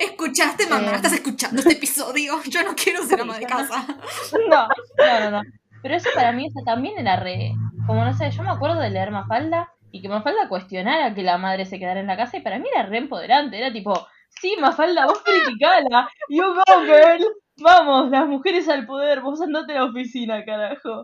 [0.00, 0.90] ¿Escuchaste, mamá?
[0.92, 0.96] Eh.
[0.96, 2.34] ¿Estás escuchando este episodio?
[2.48, 3.86] Yo no quiero ser ama de casa.
[4.50, 5.42] No, no, no, no.
[5.82, 7.52] Pero eso para mí eso también era re.
[7.86, 11.38] Como no sé, yo me acuerdo de leer Mafalda y que Mafalda cuestionara que la
[11.38, 13.58] madre se quedara en la casa y para mí era re empoderante.
[13.58, 14.06] Era tipo,
[14.40, 16.08] sí, Mafalda, vos criticala.
[16.28, 17.26] You go, girl.
[17.58, 21.02] Vamos, las mujeres al poder, vos andate a la oficina, carajo.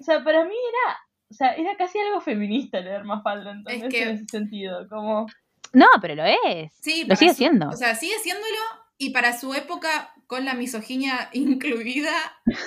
[0.00, 0.96] O sea, para mí era.
[1.30, 3.82] O sea, era casi algo feminista leer Mafalda, ¿entendés?
[3.84, 5.26] Es que- En ese sentido, como...
[5.74, 6.72] No, pero lo es.
[6.80, 7.68] Sí, Lo sigue su- siendo.
[7.68, 8.56] O sea, sigue siéndolo
[8.96, 12.12] y para su época, con la misoginia incluida,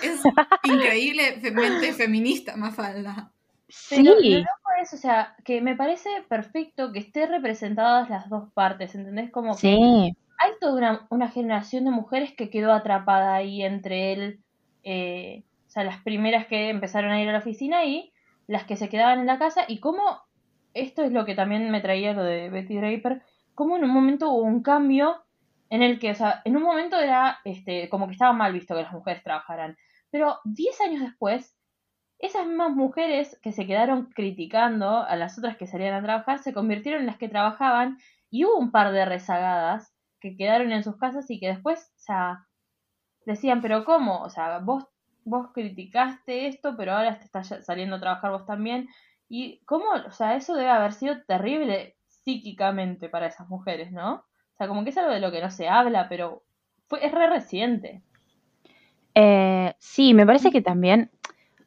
[0.04, 0.22] es
[0.64, 3.32] increíblemente feminista, Mafalda.
[3.72, 8.52] Sí, lo loco es, o sea, que me parece perfecto que esté representadas las dos
[8.54, 9.32] partes, ¿entendés?
[9.32, 10.16] Como que sí.
[10.40, 14.40] hay toda una, una generación de mujeres que quedó atrapada ahí entre él,
[14.84, 18.12] eh, o sea, las primeras que empezaron a ir a la oficina y
[18.48, 20.02] las que se quedaban en la casa, y cómo,
[20.74, 23.22] esto es lo que también me traía lo de Betty Draper,
[23.56, 25.24] cómo en un momento hubo un cambio
[25.70, 28.76] en el que, o sea, en un momento era este, como que estaba mal visto
[28.76, 29.78] que las mujeres trabajaran,
[30.10, 31.56] pero 10 años después,
[32.22, 36.54] esas mismas mujeres que se quedaron criticando a las otras que salían a trabajar se
[36.54, 37.98] convirtieron en las que trabajaban
[38.30, 42.00] y hubo un par de rezagadas que quedaron en sus casas y que después, o
[42.00, 42.48] sea,
[43.26, 44.22] decían, pero ¿cómo?
[44.22, 44.86] O sea, vos,
[45.26, 48.88] vos criticaste esto, pero ahora te estás saliendo a trabajar vos también.
[49.28, 54.14] Y cómo, o sea, eso debe haber sido terrible psíquicamente para esas mujeres, ¿no?
[54.14, 56.44] O sea, como que es algo de lo que no se habla, pero
[56.88, 58.04] fue, es re reciente.
[59.16, 61.12] Eh, sí, me parece que también,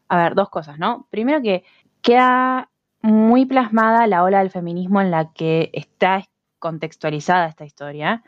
[0.09, 1.07] a ver, dos cosas, ¿no?
[1.11, 1.65] Primero que
[2.03, 2.71] queda
[3.03, 6.25] muy plasmada la ola del feminismo en la que está
[6.59, 8.23] contextualizada esta historia.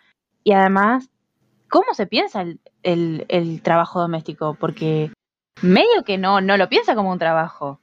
[0.44, 1.10] Y además,
[1.68, 4.54] ¿cómo se piensa el, el- el trabajo doméstico?
[4.60, 5.10] Porque
[5.62, 7.80] medio que no, no lo piensa como un trabajo.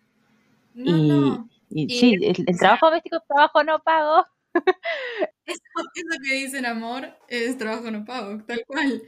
[0.76, 1.50] No, y, no.
[1.70, 4.26] y Y, sí, el, el o sea- trabajo doméstico es trabajo no pago.
[5.46, 5.62] Eso,
[5.96, 9.02] eso que dicen amor es trabajo no pago, tal cual.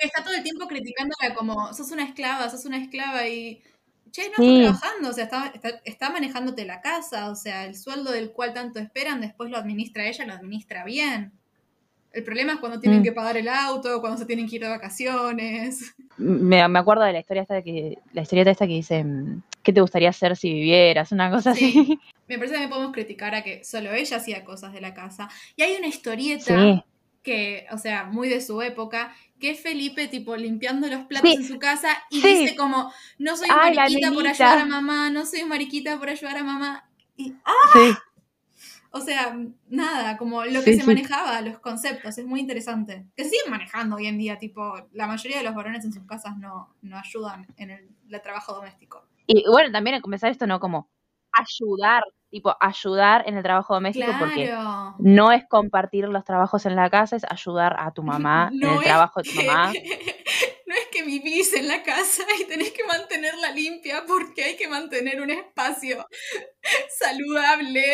[0.00, 3.62] Está todo el tiempo criticándola como, sos una esclava, sos una esclava y,
[4.14, 4.60] che, no Sí.
[4.60, 8.30] está trabajando, o sea, está, está, está manejándote la casa, o sea, el sueldo del
[8.30, 11.32] cual tanto esperan, después lo administra ella, lo administra bien.
[12.12, 13.02] El problema es cuando tienen Mm.
[13.02, 15.94] que pagar el auto, cuando se tienen que ir de vacaciones.
[16.16, 19.72] Me, me acuerdo de la historia esta que, la historieta esta que dice, mm, ¿qué
[19.72, 21.10] te gustaría hacer si vivieras?
[21.10, 21.64] Una cosa Sí.
[21.80, 21.98] así.
[22.28, 25.28] Me parece que podemos criticar a que solo ella hacía cosas de la casa.
[25.56, 26.84] Y hay una historieta Sí.
[27.24, 31.36] Que, o sea, muy de su época, que es Felipe, tipo, limpiando los platos Sí.
[31.36, 32.28] en su casa y Sí.
[32.42, 36.36] dice como, no soy Ay, mariquita por ayudar a mamá, no soy mariquita por ayudar
[36.36, 36.88] a mamá.
[37.16, 37.94] Y, ah, Sí.
[38.96, 39.36] O sea,
[39.68, 43.04] nada, como lo que se manejaba, los conceptos, es muy interesante.
[43.16, 46.04] Que se siguen manejando hoy en día, tipo, la mayoría de los varones en sus
[46.04, 49.04] casas no, no ayudan en el, el trabajo doméstico.
[49.26, 50.60] Y bueno, también a comenzar esto, ¿no?
[50.60, 50.88] Como
[51.32, 54.96] ayudar, tipo, ayudar en el trabajo doméstico porque Claro.
[54.98, 58.82] no es compartir los trabajos en la casa, es ayudar a tu mamá en el
[58.82, 59.72] trabajo de tu mamá.
[60.66, 64.66] No es que vivís en la casa y tenés que mantenerla limpia porque hay que
[64.66, 66.04] mantener un espacio
[66.98, 67.84] saludable.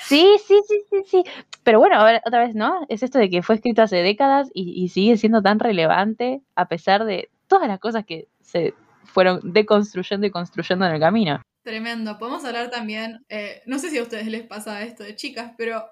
[0.00, 1.24] Sí, sí, sí, sí, sí.
[1.62, 2.84] Pero bueno, ahora, otra vez, ¿no?
[2.90, 6.66] Es esto de que fue escrito hace décadas y, y sigue siendo tan relevante a
[6.66, 11.40] pesar de todas las cosas que se fueron deconstruyendo y construyendo en el camino.
[11.62, 12.18] Tremendo.
[12.18, 15.84] Podemos hablar también, eh, no sé si a ustedes les pasa esto de chicas, pero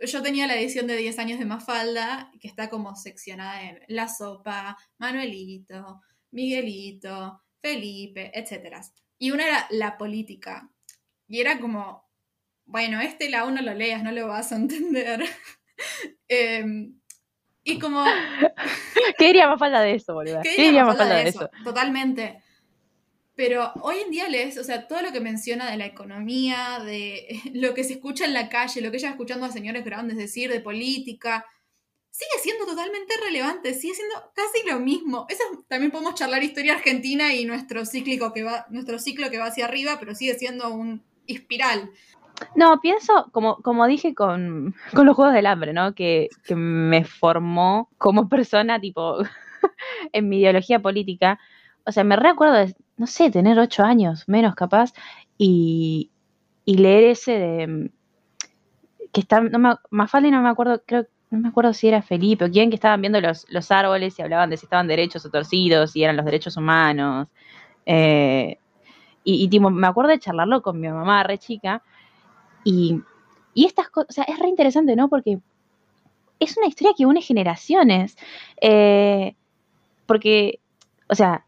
[0.00, 4.08] yo tenía la edición de 10 años de Mafalda, que está como seccionada en La
[4.08, 8.76] Sopa, Manuelito, Miguelito, Felipe, etc.
[9.18, 10.70] Y una era la política.
[11.26, 12.08] Y era como,
[12.64, 15.24] bueno, este la uno lo leas, no lo vas a entender.
[16.26, 16.98] Em,
[17.62, 18.04] y como,
[19.18, 20.40] ¿Qué diría más falta de eso, boludo?
[20.42, 21.50] ¿Qué ¿Qué diría Mafalda falta de eso?
[21.62, 22.42] Totalmente.
[23.38, 27.40] Pero hoy en día lees, o sea, todo lo que menciona de la economía, de
[27.54, 30.50] lo que se escucha en la calle, lo que ella escuchando a señores grandes decir
[30.50, 31.46] de política,
[32.10, 35.24] sigue siendo totalmente relevante, sigue siendo casi lo mismo.
[35.28, 39.38] Eso es- también podemos charlar historia argentina y nuestro cíclico que va, nuestro ciclo que
[39.38, 41.92] va hacia arriba, pero sigue siendo un espiral.
[42.56, 45.94] No, pienso, como, como dije con, con los Juegos del Hambre, ¿no?
[45.94, 49.18] Que, que me formó como persona, tipo,
[50.12, 51.38] en mi ideología política.
[51.86, 52.66] O sea, me recuerdo
[52.98, 54.92] no sé, tener ocho años, menos capaz,
[55.38, 56.10] y,
[56.64, 57.90] y leer ese de mm,
[59.12, 62.44] que está, no me, Mafalda no me acuerdo, creo, no me acuerdo si era Felipe
[62.44, 65.30] o quién, que estaban viendo los, los árboles y hablaban de si estaban derechos o
[65.30, 67.28] torcidos, y eran los derechos humanos.
[67.86, 68.58] Eh,
[69.24, 71.82] y, y, me acuerdo de charlarlo con mi mamá re chica.
[72.64, 73.00] Y,
[73.54, 75.08] y estas cosas, o sea, es re interesante, ¿no?
[75.08, 75.38] Porque
[76.40, 78.16] es una historia que une generaciones.
[78.60, 79.34] Eh,
[80.06, 80.60] porque,
[81.08, 81.44] o sea,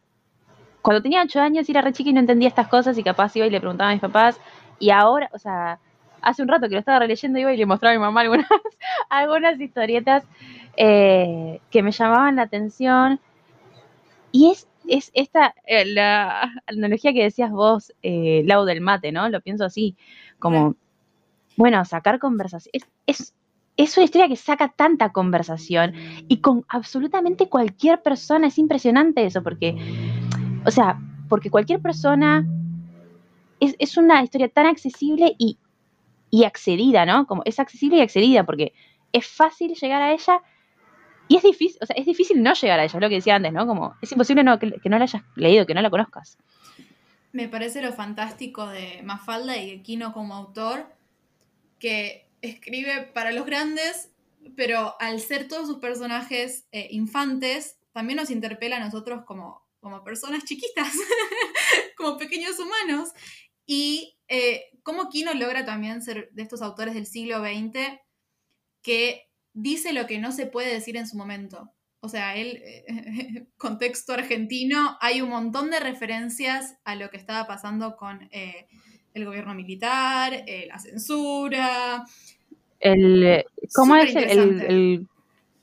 [0.81, 3.45] cuando tenía ocho años era re chica y no entendía estas cosas y capaz iba
[3.45, 4.39] y le preguntaba a mis papás.
[4.79, 5.79] Y ahora, o sea,
[6.21, 8.47] hace un rato que lo estaba releyendo iba y le mostraba a mi mamá algunas,
[9.09, 10.23] algunas historietas
[10.77, 13.19] eh, que me llamaban la atención.
[14.31, 19.29] Y es, es esta, eh, la analogía que decías vos, eh, Lau del mate, ¿no?
[19.29, 19.95] Lo pienso así,
[20.39, 20.75] como,
[21.57, 22.71] bueno, sacar conversación.
[22.73, 23.33] Es, es,
[23.77, 25.93] es una historia que saca tanta conversación
[26.27, 28.47] y con absolutamente cualquier persona.
[28.47, 29.75] Es impresionante eso, porque,
[30.65, 32.45] o sea, porque cualquier persona
[33.59, 35.57] es, es una historia tan accesible y,
[36.29, 37.25] y accedida, ¿no?
[37.27, 38.73] Como es accesible y accedida, porque
[39.13, 40.41] es fácil llegar a ella
[41.27, 43.35] y es difícil, o sea, es difícil no llegar a ella, es lo que decía
[43.35, 43.65] antes, ¿no?
[43.65, 46.37] Como es imposible que no la hayas leído, que no la conozcas.
[47.31, 50.85] Me parece lo fantástico de Mafalda y de Kino como autor,
[51.79, 54.11] que escribe para los grandes,
[54.57, 60.03] pero al ser todos sus personajes eh, infantes, también nos interpela a nosotros como, como
[60.03, 60.93] personas chiquitas,
[61.97, 63.09] como pequeños humanos.
[63.65, 67.99] Y eh, cómo Kino logra también ser de estos autores del siglo XX
[68.81, 71.71] que dice lo que no se puede decir en su momento.
[71.99, 77.45] O sea, él, eh, contexto argentino, hay un montón de referencias a lo que estaba
[77.45, 78.67] pasando con eh,
[79.13, 82.03] el gobierno militar, eh, la censura.
[82.79, 85.07] El, ¿Cómo es el, el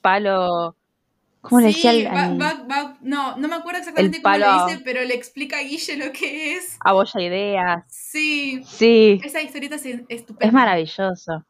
[0.01, 0.78] palo?
[1.49, 4.35] ¿Cómo le decía Sí, al, va- al- va- va- no, no me acuerdo exactamente cómo
[4.35, 6.77] palo- le dice, pero le explica a Guille lo que es.
[6.81, 7.85] a Boya Ideas?
[7.89, 10.47] Sí, Sí, esa historieta es estupenda.
[10.47, 11.45] es maravilloso.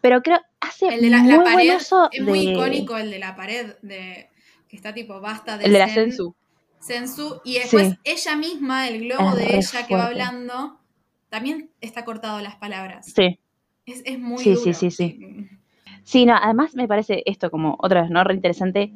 [0.00, 3.10] Pero creo, hace El de la, muy la buen pared uso es muy icónico el
[3.10, 4.28] de la pared de
[4.68, 6.34] que está tipo basta de el de la Sensu.
[6.80, 7.98] Sensu y después Sí.
[8.04, 10.80] ella misma, el globo Es de ella que va hablando,
[11.28, 13.06] también está cortado las palabras.
[13.14, 13.38] Sí.
[13.86, 14.62] Es, es muy Sí, duro.
[14.64, 15.48] sí, sí, sí.
[16.02, 18.24] Sí, no, además me parece esto como otra vez, ¿no?
[18.24, 18.92] Re interesante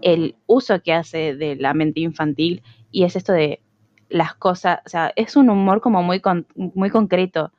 [0.00, 3.62] el uso que hace de la mente infantil y es esto de
[4.08, 7.52] las cosas, o sea, es un humor como muy, con- muy concreto,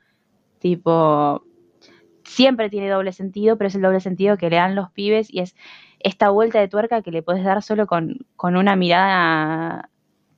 [0.60, 1.44] tipo,
[2.24, 5.40] siempre tiene doble sentido, pero es el doble sentido que le dan los pibes y
[5.42, 5.56] es
[6.00, 9.90] esta vuelta de tuerca que le puedes dar solo con, con una mirada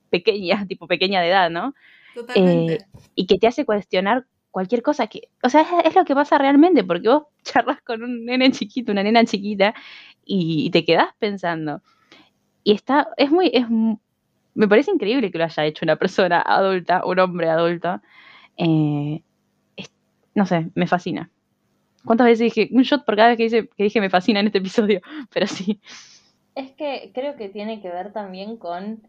[0.09, 1.73] pequeña, tipo pequeña de edad, ¿no?
[2.15, 2.73] Totalmente.
[2.73, 2.79] Eh,
[3.15, 4.25] y que te hace cuestionar
[4.57, 8.25] cualquier cosa que, o sea, es, lo que pasa realmente, porque vos charlas con un
[8.25, 9.75] nene chiquito, una nena chiquita,
[10.25, 11.83] y, te quedás pensando.
[12.63, 17.05] Y está, es muy, es, me parece increíble que lo haya hecho una persona adulta,
[17.05, 18.01] un hombre adulto.
[18.57, 19.21] Eh,
[20.33, 21.29] no sé, me fascina.
[22.03, 25.01] ¿Cuántas veces dije un shot por cada vez que dije me fascina en este episodio?
[25.31, 25.79] Pero sí.
[26.55, 29.03] Es que creo que tiene que ver también con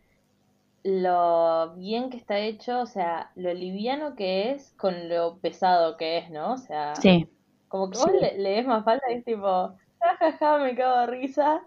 [0.84, 6.18] lo bien que está hecho, o sea, lo liviano que es con lo pesado que
[6.18, 6.52] es, ¿no?
[6.52, 7.28] O sea, Sí,
[7.68, 8.18] como que vos sí.
[8.20, 11.62] le, lees más falta y es tipo, jajaja, me cago de risa,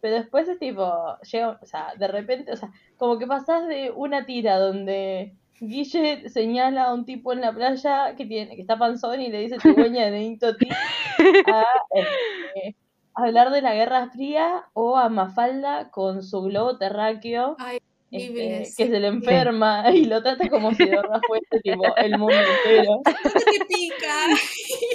[0.00, 0.92] pero después es tipo,
[1.30, 6.28] llega, o sea, de repente, o sea, como que pasás de una tira donde Guille
[6.28, 9.58] señala a un tipo en la playa que tiene, que está panzón y le dice
[9.60, 10.68] cigüeña de Benito Ti
[11.46, 12.76] a este,
[13.14, 17.78] hablar de la Guerra Fría o a Mafalda con su globo terráqueo Ay,
[18.16, 22.18] este, que se le enferma y lo trata como si de verdad fuese tipo el
[22.18, 23.00] mundo entero.
[23.04, 24.26] ¿Dónde te pica?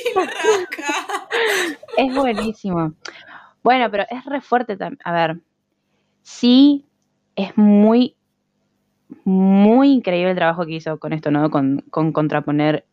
[0.06, 1.28] Y arranca.
[1.98, 2.94] Es buenísimo.
[3.64, 5.00] Bueno, pero es re fuerte también.
[5.04, 5.40] A ver,
[6.22, 6.86] sí,
[7.36, 8.16] es muy,
[9.24, 11.50] muy increíble el trabajo que hizo con esto, ¿no?
[11.52, 12.86] Con, con contraponer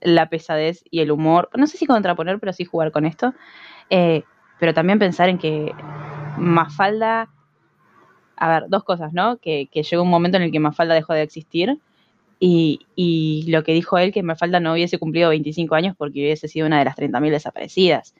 [0.00, 1.50] la pesadez y el humor.
[1.56, 3.34] No sé si contraponer, pero sí jugar con esto.
[3.90, 4.24] Eh,
[4.58, 5.72] pero también pensar en que
[6.38, 7.30] Mafalda.
[8.44, 9.38] A ver, dos cosas, ¿no?
[9.38, 11.78] Que, que llegó un momento en el que Mafalda dejó de existir.
[12.38, 16.46] Y, y lo que dijo él, que Mafalda no hubiese cumplido 25 años porque hubiese
[16.46, 18.14] sido una de las 30.000 desaparecidas.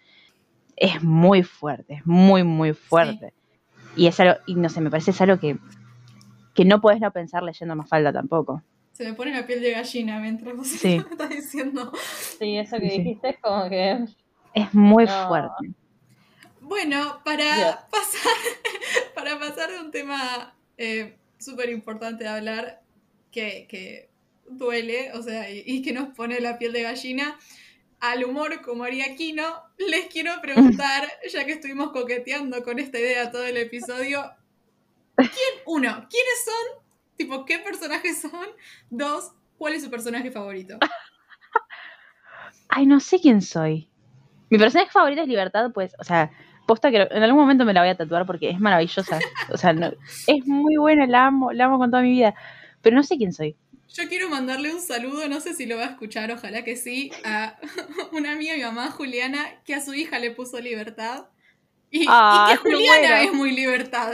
[0.76, 3.34] Es muy fuerte, es muy, muy fuerte.
[3.96, 5.58] Y es algo, y no sé, me parece es algo que,
[6.54, 8.62] que no puedes no pensar leyendo Mafalda tampoco.
[8.92, 11.04] Se me pone la piel de gallina mientras vos Sí.
[11.04, 11.92] me estás diciendo.
[12.38, 12.98] Sí, eso que Sí.
[13.02, 14.06] dijiste es como que
[14.54, 15.26] Es muy No.
[15.28, 15.70] fuerte.
[16.64, 18.33] Bueno, para pasar,
[19.14, 20.57] para pasar de un tema
[21.38, 22.83] súper importante de hablar,
[23.31, 24.09] que, que
[24.48, 27.38] duele, o sea, y, y que nos pone la piel de gallina,
[28.00, 33.31] al humor como haría Kino, les quiero preguntar, ya que estuvimos coqueteando con esta idea
[33.31, 34.22] todo el episodio,
[35.16, 35.29] ¿quién,
[35.66, 36.83] uno, quiénes son?
[37.16, 38.46] Tipo, ¿qué personajes son?
[38.90, 40.79] Dos, ¿cuál es su personaje favorito?
[42.68, 43.88] Ay, no sé quién soy.
[44.50, 46.31] Mi personaje favorito es Libertad, pues, o sea,
[46.66, 49.18] posta que en algún momento me la voy a tatuar porque es maravillosa.
[49.53, 49.92] O sea, no-
[50.27, 52.35] es muy buena, la amo, la amo con toda mi vida.
[52.83, 53.57] Pero no sé quién soy.
[53.92, 57.12] Yo quiero mandarle un saludo, no sé si lo va a escuchar, ojalá que sí,
[57.24, 57.57] a
[58.12, 61.27] una amiga de mi mamá, Juliana, que a su hija le puso libertad.
[61.90, 63.31] Y, Ah, y que qué Juliana bueno.
[63.31, 64.12] es muy libertad.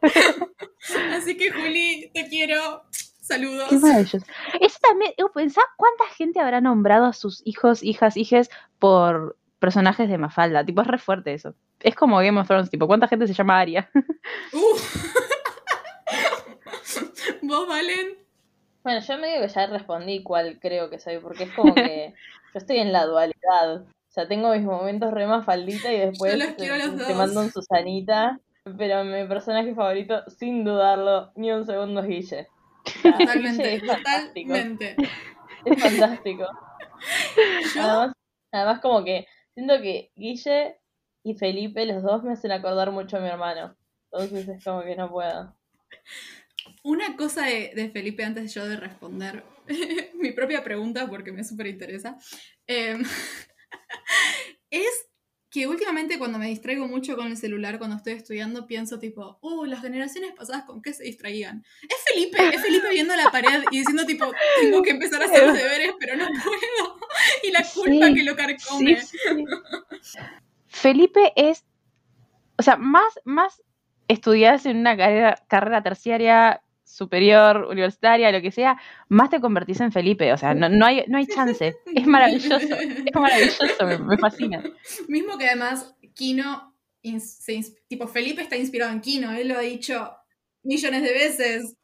[1.12, 2.82] Así que Juli, te quiero.
[3.20, 3.68] Saludos.
[3.70, 4.18] Qué maravilloso.
[4.60, 10.18] Eso también, pensaba cuánta gente habrá nombrado a sus hijos, hijas, hijes por personajes de
[10.18, 10.64] Mafalda.
[10.64, 11.54] Tipo, es re fuerte eso.
[11.80, 13.88] Es como Game of Thrones, tipo, ¿cuánta gente se llama Aria?
[14.52, 14.76] Uh.
[17.42, 18.18] ¿Vos, Valen?
[18.82, 22.12] Bueno, yo medio que ya respondí cuál creo que soy, porque es como que
[22.54, 23.82] yo estoy en la dualidad.
[23.82, 27.06] O sea, tengo mis momentos re mafaldita y después los quiero a los te, dos.
[27.06, 28.40] te mando un Susanita.
[28.76, 32.48] Pero mi personaje favorito, sin dudarlo, ni un segundo es Guille.
[33.02, 34.48] Totalmente, Guille es fantástico.
[34.52, 34.96] totalmente.
[35.64, 36.46] Es fantástico.
[37.74, 38.12] Yo, Además,
[38.52, 40.78] además, como que siento que Guille
[41.24, 43.76] y Felipe, los dos, me hacen acordar mucho a mi hermano.
[44.10, 45.56] Entonces es como que no puedo.
[46.82, 49.44] una cosa de, de Felipe antes de yo de responder
[50.14, 52.18] mi propia pregunta, porque me súper interesa,
[52.66, 52.98] eh,
[54.70, 55.06] es
[55.52, 59.66] que últimamente cuando me distraigo mucho con el celular, cuando estoy estudiando, pienso tipo, uh,
[59.66, 61.62] las generaciones pasadas con qué se distraían.
[61.82, 65.42] Es Felipe, es Felipe viendo la pared y diciendo tipo, tengo que empezar a hacer
[65.46, 66.96] los deberes, pero no puedo.
[67.42, 69.00] Y la culpa Sí, que lo carcome.
[69.02, 69.41] Sí, sí.
[70.82, 71.64] Felipe es,
[72.58, 73.62] o sea, más, más
[74.08, 78.76] estudias en una carrera, carrera terciaria, superior, universitaria, lo que sea,
[79.08, 80.32] más te convertís en Felipe.
[80.32, 81.76] O sea, no, no hay, no hay chance.
[81.94, 82.56] Es maravilloso.
[82.56, 84.60] Es maravilloso, me, me fascina.
[85.08, 86.74] Mismo que además Kino,
[87.20, 90.10] se tipo Felipe está inspirado en Kino, él lo ha dicho
[90.64, 91.76] millones de veces,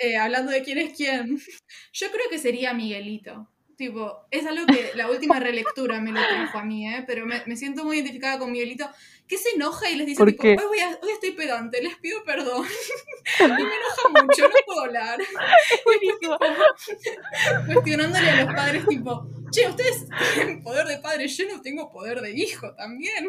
[0.00, 1.38] eh, hablando de quién es quién.
[1.92, 3.48] Yo creo que sería Miguelito.
[3.80, 7.02] Tipo, es algo que la última relectura me lo trajo a mí, ¿eh?
[7.06, 8.86] pero me, me siento muy identificada con Miguelito,
[9.26, 11.96] que se enoja y les dice, ¿Por tipo, hoy, voy a- hoy estoy pedante, les
[11.96, 12.66] pido perdón.
[13.40, 15.18] y me enoja mucho, no puedo hablar.
[15.86, 16.36] Buenísimo.
[17.72, 22.20] Cuestionándole a los padres, tipo, che, ustedes tienen poder de padre, yo no tengo poder
[22.20, 23.28] de hijo también.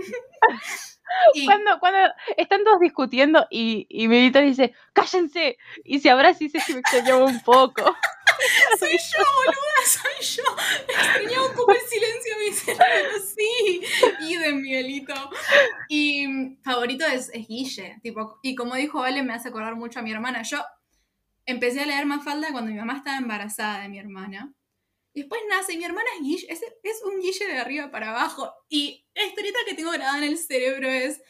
[1.34, 6.48] Y Cuando, cuando están todos discutiendo y, y Milito dice, cállense, y se abraza y
[6.48, 7.96] dice que me extrañaba un poco.
[8.80, 10.44] soy yo, boluda, soy yo.
[10.88, 13.82] Extrañaba un poco el silencio de mi cerebro, sí.
[14.22, 15.14] Y de Miguelito.
[15.90, 18.00] Y favorito es, Guille.
[18.02, 20.44] Tipo, y como dijo Vale, me hace acordar mucho a mi hermana.
[20.44, 20.64] Yo
[21.46, 24.54] empecé a leer Mafalda cuando mi mamá estaba embarazada de mi hermana.
[25.14, 28.12] Y después nace, y mi hermana es Guille, es, es un Guille de arriba para
[28.12, 28.54] abajo.
[28.70, 31.22] Y la historieta que tengo grabada en el cerebro es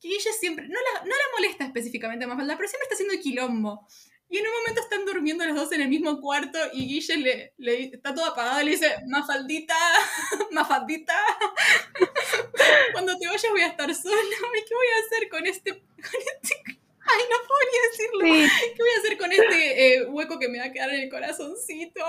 [0.00, 3.88] Guille siempre, no la, no la molesta específicamente a Mafalda, pero siempre está haciendo quilombo.
[4.34, 7.52] Y en un momento están durmiendo los dos en el mismo cuarto y Guille le,
[7.56, 9.76] le- está todo apagado y le dice, Mafaldita,
[10.50, 11.14] Mafaldita,
[12.92, 16.20] cuando te vayas voy a estar sola, ¿y qué voy a hacer con este, con
[16.42, 18.50] este, Ay, no podría decirlo.
[18.74, 21.10] ¿Qué voy a hacer con este eh, hueco que me va a quedar en el
[21.10, 22.00] corazoncito?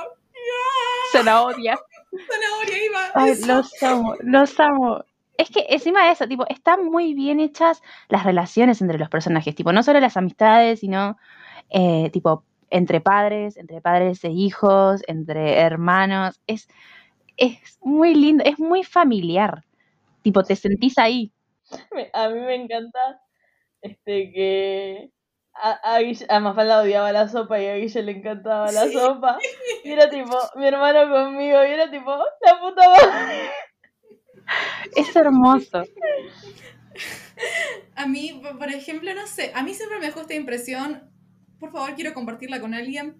[1.11, 1.77] Zanahoria.
[2.27, 3.11] Zanahoria iba.
[3.13, 5.05] Ay, los amo, los amo.
[5.37, 9.53] Es que encima de eso, tipo, están muy bien hechas las relaciones entre los personajes,
[9.53, 11.19] tipo, no solo las amistades, sino,
[11.69, 16.39] eh, tipo, entre padres, entre padres e hijos, entre hermanos.
[16.47, 16.67] Es,
[17.37, 19.63] es muy lindo, es muy familiar.
[20.21, 21.31] Tipo, te sentís ahí.
[22.13, 22.99] A mí me encanta
[23.81, 25.11] este que
[25.53, 29.37] a, a, Guille- a Mafalda odiaba la sopa y a Guille le encantaba la sopa.
[29.83, 33.49] Y era tipo, mi hermano conmigo, y era tipo, la puta madre.
[34.95, 35.83] Es hermoso.
[37.95, 41.09] A mí, por- por ejemplo, no sé, a mí siempre me dejó esta impresión,
[41.59, 43.15] por favor quiero compartirla con alguien,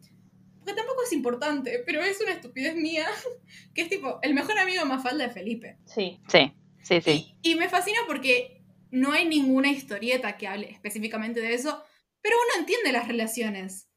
[0.60, 3.06] porque tampoco es importante, pero es una estupidez mía,
[3.74, 5.78] que es tipo, el mejor amigo de Mafalda es Felipe.
[5.86, 7.36] Sí, Sí, sí, sí.
[7.42, 11.84] Y, y me fascina porque no hay ninguna historieta que hable específicamente de eso,
[12.22, 13.88] pero uno entiende las relaciones.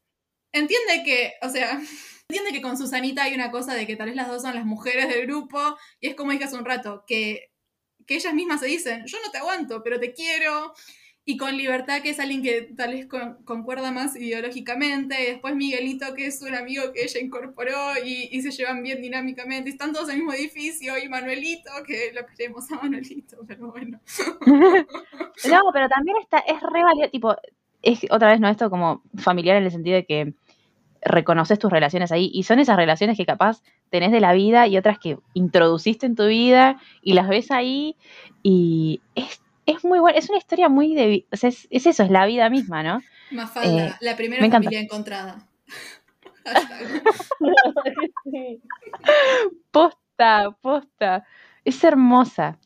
[0.51, 1.79] Entiende que, o sea,
[2.29, 4.65] entiende que con Susanita hay una cosa de que tal vez las dos son las
[4.65, 7.51] mujeres del grupo, y es como dije hace un rato, que,
[8.05, 10.73] que ellas mismas se dicen, yo no te aguanto, pero te quiero.
[11.29, 15.15] Y con Libertad, que es alguien que tal vez con- concuerda más ideológicamente.
[15.21, 19.69] Y después Miguelito, que es un amigo que ella incorporó y, se llevan bien dinámicamente.
[19.69, 20.97] Están todos en el mismo edificio.
[20.97, 23.99] Y Manuelito, que lo queremos a Manuelito, pero bueno.
[25.47, 27.35] No, pero también está, es re valioso, tipo,
[27.83, 30.33] es otra vez no esto como familiar en el sentido de que
[31.01, 33.61] reconoces tus relaciones ahí y son esas relaciones que capaz
[33.91, 37.95] tenés de la vida y otras que introduciste en tu vida y las ves ahí
[38.43, 41.85] y es, es muy bueno, es una historia muy de, vi- o sea, es, es
[41.85, 43.01] eso, es la vida misma, ¿no?
[43.31, 44.65] Mafalda, Eh, la primera me encanta.
[44.65, 45.47] familia encontrada.
[48.31, 48.61] Sí.
[49.71, 51.25] Posta, posta,
[51.63, 52.57] es hermosa,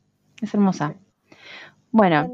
[0.41, 0.95] es hermosa.
[1.91, 2.27] Bueno.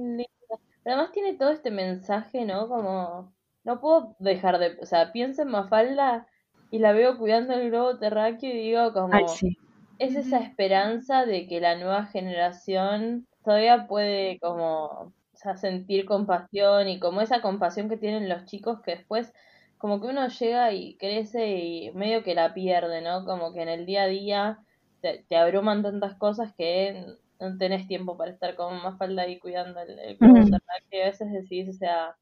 [0.83, 2.67] Pero además tiene todo este mensaje, ¿no?
[2.67, 6.27] Como, no puedo dejar de, o sea, pienso en Mafalda
[6.71, 9.57] y la veo cuidando el globo terráqueo y digo como, ay, sí,
[9.97, 16.87] es esa esperanza de que la nueva generación todavía puede como, o sea, sentir compasión
[16.89, 19.33] y como esa compasión que tienen los chicos que después
[19.77, 23.25] como que uno llega y crece y medio que la pierde, ¿no?
[23.25, 24.59] Como que en el día a día
[25.01, 27.05] te, te abruman tantas cosas que
[27.39, 30.43] no tenés tiempo para estar con más falda ahí cuidando el, el Ujú.
[30.49, 31.03] terráqueo.
[31.03, 32.15] A veces decís, o sea,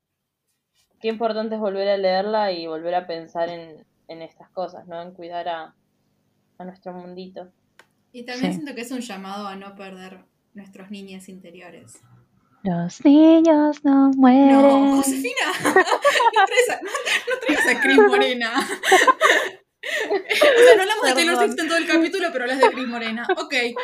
[1.02, 5.02] qué importante es volver a leerla y volver a pensar en, en estas cosas, ¿no?
[5.02, 5.76] En cuidar a,
[6.60, 7.52] a nuestro mundito.
[8.12, 8.60] Y también Sí.
[8.62, 10.26] siento que es un llamado a no perder
[10.58, 12.02] nuestros niños interiores.
[12.64, 14.50] los niños no mueren.
[14.62, 16.70] No, Josefina, no traes
[17.68, 18.54] a, no, Cris Morena.
[18.60, 18.64] o
[20.66, 21.48] sea, no hablamos de Taylor Perdón.
[21.50, 23.28] Swift en todo el capítulo, pero hablas de Cris Morena.
[23.38, 23.54] Ok.
[23.54, 23.76] Em,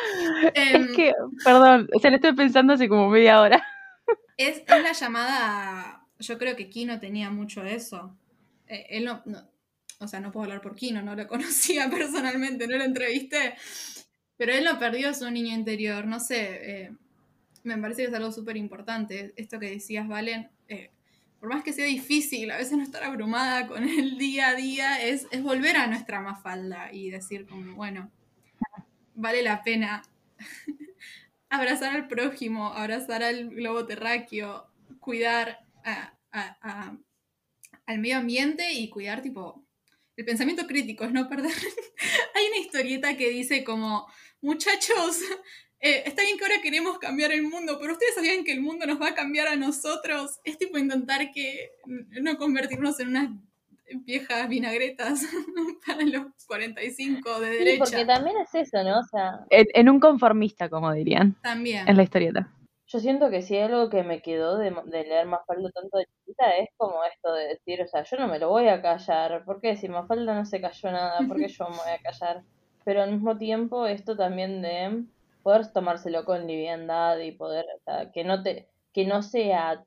[0.54, 1.12] Es que,
[1.44, 3.64] perdón, o sea, lo estoy pensando hace como media hora.
[4.36, 6.06] Es, es la llamada.
[6.18, 8.16] Yo creo que Kino tenía mucho eso.
[8.66, 9.48] Eh, él no, no-
[10.00, 13.54] O sea, no puedo hablar por Kino, no lo conocía personalmente, no lo entrevisté.
[14.36, 16.06] Pero él no perdió su niño interior.
[16.06, 16.82] No sé.
[16.84, 16.92] eh,
[17.62, 19.32] me parece que es algo súper importante.
[19.36, 20.50] Esto que decías, Valen.
[20.68, 20.90] eh,
[21.40, 25.02] por más que sea difícil, a veces no estar abrumada con el día a día,
[25.02, 28.10] es, es volver a nuestra mafalda y decir, como, bueno,
[29.14, 30.02] vale la pena
[31.50, 34.66] abrazar al prójimo, abrazar al globo terráqueo,
[35.00, 36.96] cuidar a- a- a-
[37.86, 39.62] al medio ambiente y cuidar tipo
[40.16, 41.52] el pensamiento crítico, es no perder.
[42.34, 44.06] Hay una historieta que dice como,
[44.44, 45.18] muchachos,
[45.80, 48.86] eh, está bien que ahora queremos cambiar el mundo, pero ustedes sabían que el mundo
[48.86, 50.38] nos va a cambiar a nosotros.
[50.44, 51.70] Es tipo intentar que
[52.22, 53.28] no convertirnos en unas
[54.04, 55.22] viejas vinagretas
[55.86, 57.84] para los 45 de Sí, derecha.
[57.84, 58.98] porque también es eso, ¿no?
[59.00, 61.86] O sea, En, en un conformista, como dirían, También.
[61.88, 62.50] en la historieta.
[62.86, 66.06] yo siento que si hay algo que me quedó de, de leer Mafalda tanto de
[66.06, 69.42] chiquita es como esto de decir, o sea, yo no me lo voy a callar,
[69.44, 72.42] porque si Mafalda no se cayó nada, ¿por qué yo me voy a callar?
[72.84, 75.04] Pero al mismo tiempo esto también de
[75.42, 79.84] poder tomárselo con liviandad y poder, o sea, que no te, que no sea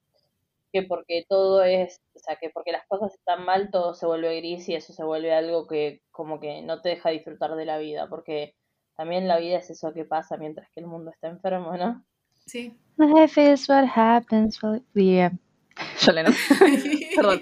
[0.74, 4.36] que porque todo es, o sea, que porque las cosas están mal todo se vuelve
[4.38, 7.78] gris y eso se vuelve algo que como que no te deja disfrutar de la
[7.78, 8.54] vida, porque
[8.96, 12.04] también la vida es eso que pasa mientras que el mundo está enfermo, ¿no?
[12.46, 12.76] Sí.
[12.98, 15.32] Life is what happens while- Yeah.
[16.02, 16.32] Yo le no.
[17.16, 17.40] Perdón.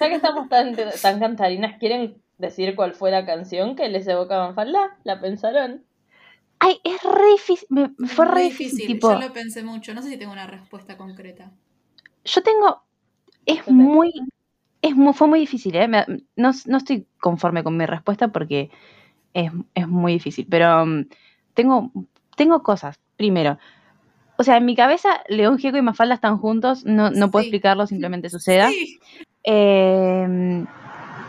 [0.00, 4.38] Ya que estamos tan, tan cantarinas, ¿quieren decir cuál fue la canción que les evoca
[4.38, 4.96] Manfalda?
[5.04, 5.82] ¿La pensaron?
[6.58, 7.66] Ay, es re difícil.
[7.70, 8.86] me- me fue Muy re difícil.
[8.86, 9.94] tipo, Yo lo pensé mucho.
[9.94, 11.50] No sé si tengo una respuesta concreta.
[12.24, 12.82] yo tengo.
[13.46, 14.12] Es muy.
[14.82, 15.88] Es muy, fue muy difícil, ¿eh?
[15.88, 18.70] Me- no, no estoy conforme con mi respuesta porque
[19.34, 20.46] es, es muy difícil.
[20.50, 21.04] Pero um,
[21.54, 21.90] tengo,
[22.36, 22.98] tengo cosas.
[23.16, 23.58] Primero,
[24.38, 27.48] o sea, en mi cabeza León Gieco y Mafalda están juntos, no, no puedo Sí.
[27.48, 28.68] explicarlo, simplemente suceda.
[28.70, 28.98] Sí.
[29.44, 30.64] Eh,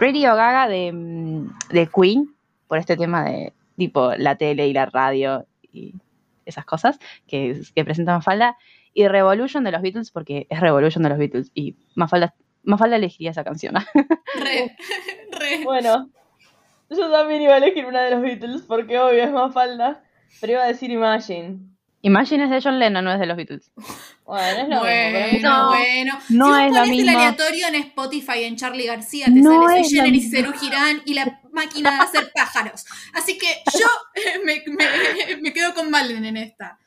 [0.02, 2.36] Radio Gaga de, mm, de Queen,
[2.68, 5.94] por este tema de tipo la tele y la radio y
[6.44, 6.98] esas cosas
[7.28, 8.58] que, que presenta Mafalda.
[8.96, 11.52] Y Revolution de los Beatles, porque es Revolution de los Beatles.
[11.54, 12.34] Y Mafalda,
[12.64, 13.76] Mafalda elegiría esa canción.
[14.36, 14.76] Re,
[15.40, 15.64] re.
[15.64, 16.10] Bueno,
[16.90, 20.04] yo también iba a elegir una de los Beatles porque obvio es más falda.
[20.40, 21.60] Pero iba a decir Imagine.
[22.04, 23.72] Imagine es de John Lennon, no es de los Beatles.
[24.26, 24.80] Bueno, es lo mismo.
[24.80, 26.20] Bueno, No, bueno.
[26.30, 27.20] no si vos es lo pones el mismo.
[27.20, 30.32] aleatorio en Spotify en Charlie García, te No sale es Soy lo Jenny mismo.
[30.38, 32.86] Cerú Girán y la máquina de hacer pájaros.
[33.14, 33.48] Así que
[33.78, 36.80] yo eh, me, me- me quedo con Valen en esta.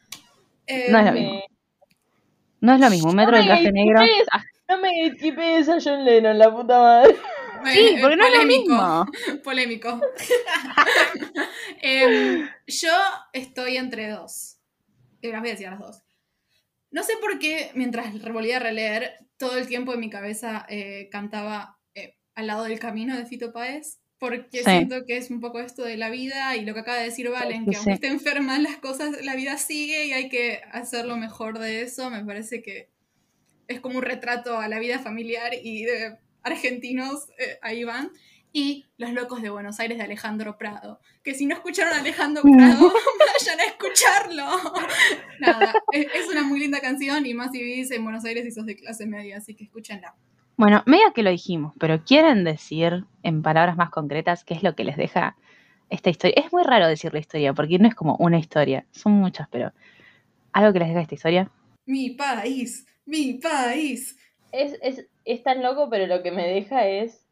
[0.66, 1.42] Eh, No es lo Eh, mismo.
[2.60, 4.00] No es lo mismo, un metro No de traje negro.
[4.32, 7.16] Ah, No me gatekeepes a John Lennon, la puta madre.
[7.66, 8.70] Sí, eh, porque no es lo polémico.
[8.70, 9.06] mismo.
[9.44, 10.00] Polémico.
[11.82, 12.92] Em, yo
[13.32, 14.53] estoy entre dos.
[15.32, 16.02] Las voy a decir a las dos.
[16.90, 21.08] No sé por qué, mientras volvía a releer, todo el tiempo en mi cabeza eh,
[21.10, 24.70] cantaba eh, Al lado del camino de Fito Páez, porque Sí.
[24.70, 27.28] siento que es un poco esto de la vida y lo que acaba de decir
[27.30, 31.04] Valen, Sí, que aunque esté enferma las cosas, la vida sigue y hay que hacer
[31.06, 32.10] lo mejor de eso.
[32.10, 32.90] Me parece que
[33.66, 38.10] es como un retrato a la vida familiar y de argentinos, eh, ahí van.
[38.56, 41.00] Y Los Locos de Buenos Aires de Alejandro Prado.
[41.24, 44.46] Que si no escucharon a Alejandro Prado, vayan a escucharlo.
[45.40, 48.52] Nada, es, es una muy linda canción y más si vivís en Buenos Aires y
[48.52, 50.14] sos de clase media, así que escúchenla.
[50.56, 54.76] Bueno, medio que lo dijimos, pero ¿quieren decir en palabras más concretas qué es lo
[54.76, 55.36] que les deja
[55.90, 56.36] esta historia?
[56.36, 59.72] Es muy raro decir la historia, porque no es como una historia, son muchas, pero
[60.52, 61.50] algo que les deja esta historia.
[61.86, 64.16] Mi país, mi país.
[64.52, 67.23] Es, es, es tan loco, pero lo que me deja es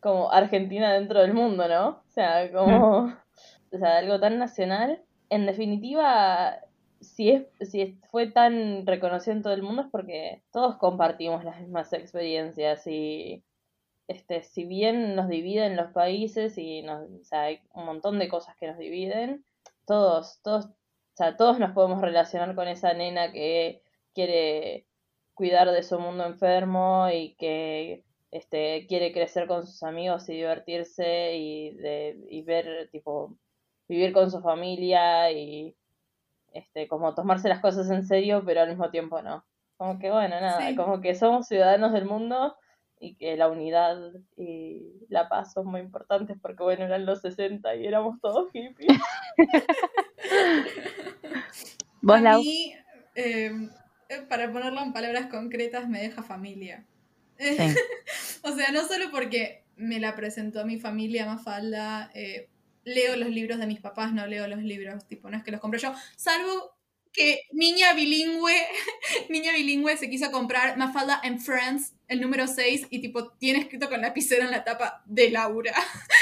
[0.00, 1.88] como Argentina dentro del mundo, ¿no?
[1.88, 3.12] O sea, como
[3.72, 5.02] o sea, algo tan nacional.
[5.30, 6.58] En definitiva,
[7.00, 11.60] si es, si fue tan reconocido en todo el mundo es porque todos compartimos las
[11.60, 13.44] mismas experiencias y
[14.08, 18.28] este, si bien nos dividen los países y nos, o sea, hay un montón de
[18.28, 19.44] cosas que nos dividen,
[19.86, 23.82] todos, todos, o sea, todos nos podemos relacionar con esa nena que
[24.14, 24.86] quiere
[25.34, 31.34] cuidar de su mundo enfermo y que este, quiere crecer con sus amigos y divertirse
[31.36, 33.36] y, de, y ver, tipo,
[33.88, 35.74] vivir con su familia y
[36.52, 39.44] este, como tomarse las cosas en serio, pero al mismo tiempo no.
[39.76, 40.76] Como que bueno, nada, Sí.
[40.76, 42.56] como que somos ciudadanos del mundo
[43.00, 43.96] y que la unidad
[44.36, 48.88] y la paz son muy importantes porque bueno, eran los 60 y éramos todos hippies.
[52.02, 52.74] ¿Vos, a mí,
[53.14, 53.52] eh,
[54.28, 56.84] para ponerlo en palabras concretas, me deja familia.
[58.42, 62.48] O sea, no solo porque me la presentó mi familia Mafalda, eh,
[62.84, 65.60] leo los libros de mis papás, no leo los libros, tipo, no es que los
[65.60, 66.78] compro yo, salvo
[67.12, 68.54] que niña bilingüe,
[69.28, 73.88] niña bilingüe se quiso comprar Mafalda and Friends, el número 6, y tipo, tiene escrito
[73.88, 75.74] con lapicero en la tapa de Laura.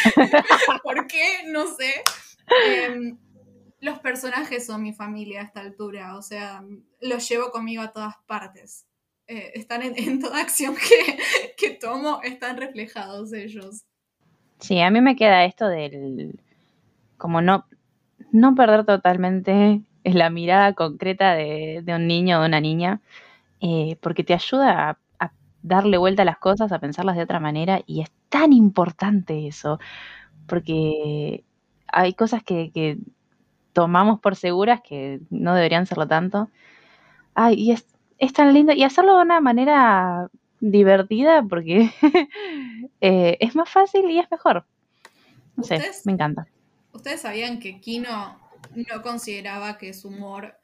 [0.82, 1.42] ¿Por qué?
[1.46, 2.02] No sé.
[2.66, 3.18] Em,
[3.80, 6.64] los personajes son mi familia a esta altura, o sea,
[7.00, 8.86] los llevo conmigo a todas partes.
[9.28, 11.18] Eh, están en, en toda acción que,
[11.56, 13.84] que tomo, están reflejados ellos.
[14.60, 16.38] Sí, a mí me queda esto del.
[17.16, 17.66] como no,
[18.32, 23.00] no perder totalmente la mirada concreta de, de un niño o de una niña,
[23.60, 24.98] eh, porque te ayuda a,
[25.62, 29.80] darle vuelta a las cosas, a pensarlas de otra manera, y es tan importante eso,
[30.46, 31.44] porque
[31.88, 32.98] hay cosas que, que
[33.72, 36.50] tomamos por seguras que no deberían serlo tanto.
[37.34, 37.86] Ay, y es,
[38.18, 41.90] es tan lindo, y hacerlo de una manera divertida, porque
[43.00, 44.66] eh, es más fácil y es mejor.
[45.56, 46.46] No sé, me encanta.
[46.92, 48.38] ¿Ustedes sabían que Kino
[48.74, 50.58] no consideraba que su humor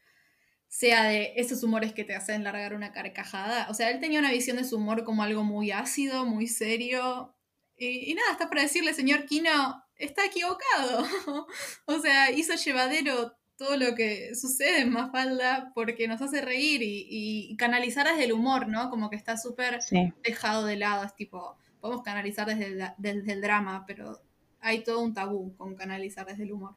[0.69, 3.67] sea de esos humores que te hacen largar una carcajada?
[3.71, 7.35] O sea, él tenía una visión de su humor como algo muy ácido, muy serio.
[7.77, 11.07] Y, y nada, está para decirle, señor Kino, está equivocado.
[11.87, 17.07] o sea, hizo llevadero todo lo que sucede en Mafalda porque nos hace reír y,
[17.51, 18.91] y canalizar desde el humor, ¿no?
[18.91, 20.13] Como que está súper Sí.
[20.25, 21.05] dejado de lado.
[21.05, 24.19] Es tipo, podemos canalizar desde el, desde el drama, pero
[24.61, 26.75] hay todo un tabú con canalizar desde el humor.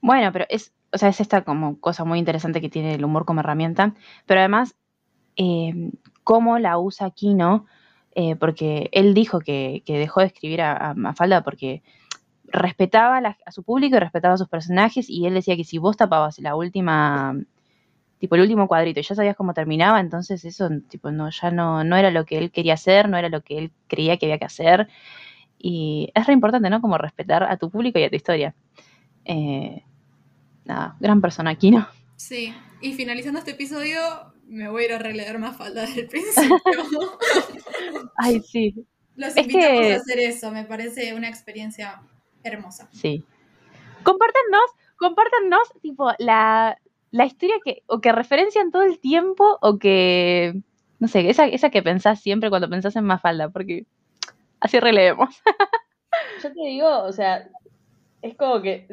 [0.00, 3.24] Bueno, pero es, o sea, es esta como cosa muy interesante que tiene el humor
[3.24, 3.94] como herramienta,
[4.26, 4.74] pero además,
[5.36, 5.90] eh,
[6.24, 7.66] cómo la usa Kino,
[8.14, 11.82] eh, porque él dijo que, que dejó de escribir a, a Mafalda porque
[12.54, 15.78] respetaba la- a su público y respetaba a sus personajes, y él decía que si
[15.78, 17.36] vos tapabas la última,
[18.18, 21.84] tipo el último cuadrito y ya sabías cómo terminaba, entonces eso, tipo, no, ya no,
[21.84, 24.38] no era lo que él quería hacer, no era lo que él creía que había
[24.38, 24.88] que hacer,
[25.58, 26.80] y es re importante, ¿no?
[26.80, 28.54] Como respetar a tu público y a tu historia.
[29.24, 29.82] Eh,
[30.64, 31.86] nada, gran persona Kino.
[32.16, 33.98] Sí, y finalizando este episodio,
[34.46, 36.60] me voy a ir a releer más falda del principio.
[38.18, 38.74] Ay, sí.
[39.16, 42.02] Los Es invitamos que- a hacer eso, me parece una experiencia
[42.44, 42.88] hermosa.
[42.92, 43.24] Sí.
[44.02, 46.78] Compártanos, compártanos, tipo, la,
[47.10, 50.54] la historia que, o que referencian todo el tiempo, o que,
[50.98, 53.86] no sé, esa, esa que pensás siempre cuando pensás en Mafalda, porque
[54.60, 55.34] así releemos.
[56.42, 57.48] Yo te digo, o sea,
[58.22, 58.86] es como que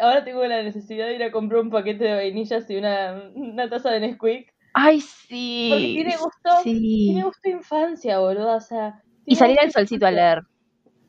[0.00, 3.68] ahora tengo la necesidad de ir a comprar un paquete de vainillas y una, una
[3.68, 4.52] taza de Nesquik.
[4.74, 5.68] Ay, sí.
[5.70, 7.06] Porque tiene gusto, Sí.
[7.08, 8.56] tiene gusto infancia, boludo.
[8.56, 10.42] O sea, Y salir al solcito a leer.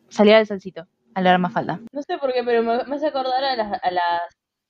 [0.10, 0.86] Salir al solcito
[1.16, 1.80] a leer Mafalda.
[1.92, 4.22] No sé por qué, pero me, me hace acordar a las, a las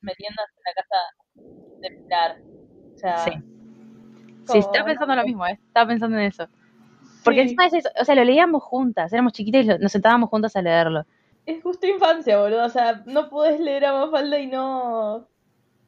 [0.02, 2.38] meriendas en la casa de Pilar.
[2.94, 3.32] O sea, Sí.
[4.46, 5.58] Sí, estaba pensando lo mismo, ¿eh?
[5.68, 6.48] Estaba pensando en eso.
[7.24, 7.42] Porque Sí.
[7.44, 10.56] encima es eso, o sea, lo leíamos juntas, éramos chiquitas y lo- nos sentábamos juntas
[10.58, 11.06] a leerlo.
[11.46, 12.66] es gusto de infancia, boludo.
[12.66, 15.28] O sea, no podés leer a Mafalda y no,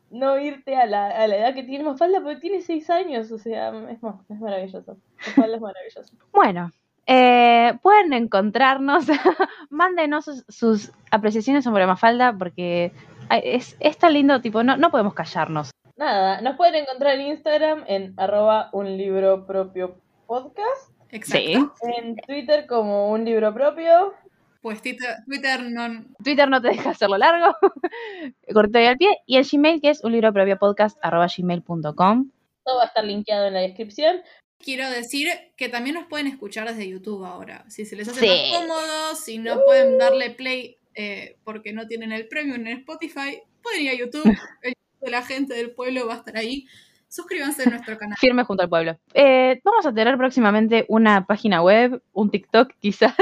[0.10, 3.30] no irte a la, a la edad que tiene Mafalda porque tiene seis años.
[3.32, 4.00] O sea, es,
[4.30, 4.98] es maravilloso.
[5.28, 6.14] Mafalda es maravilloso.
[6.34, 6.72] Bueno,
[7.08, 9.06] eh, pueden encontrarnos,
[9.70, 12.92] mándenos sus, sus apreciaciones sobre Mafalda porque
[13.30, 15.72] es, es tan lindo, tipo, no, no podemos callarnos.
[15.98, 19.96] Nada, nos pueden encontrar en Instagram en arroba un libro propio
[20.28, 20.92] podcast.
[21.10, 21.74] Exacto.
[21.84, 24.14] En Twitter como un libro propio.
[24.62, 26.06] Pues Twitter, Twitter no...
[26.24, 27.56] Twitter no te deja hacerlo largo,
[28.54, 32.32] cortito y al pie, y el Gmail que es un libro propio podcast arroba gmail.com.
[32.64, 34.22] Todo va a estar linkeado en la descripción.
[34.60, 35.28] Quiero decir
[35.58, 37.66] que también nos pueden escuchar desde YouTube ahora.
[37.70, 38.28] Si se les hace Sí.
[38.52, 43.42] más cómodo, si no pueden darle play eh, porque no tienen el premium en Spotify,
[43.62, 44.24] pueden ir a YouTube.
[44.62, 46.66] El de la gente del pueblo va a estar ahí.
[47.10, 48.18] Suscríbanse a nuestro canal.
[48.18, 48.98] firme junto al pueblo.
[49.14, 53.14] Eh, vamos a tener próximamente una página web, un TikTok quizás,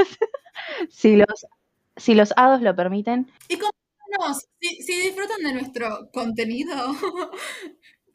[0.88, 1.46] si los
[1.96, 3.30] si los hados lo permiten.
[3.48, 6.74] Y compártanos, si, si disfrutan de nuestro contenido,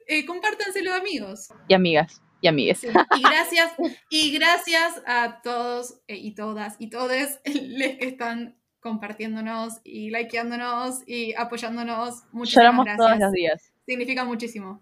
[0.08, 1.50] eh, compártanselo amigos.
[1.68, 2.80] Y amigas y amigues.
[2.80, 2.88] Sí,
[3.18, 3.74] Y gracias,
[4.10, 11.02] y gracias a todos eh, y todas y todes les que están compartiéndonos y likeándonos
[11.08, 12.24] y apoyándonos.
[12.32, 13.06] Muchísimas Lloramos gracias.
[13.08, 13.74] todos los días.
[13.86, 14.82] Significa muchísimo.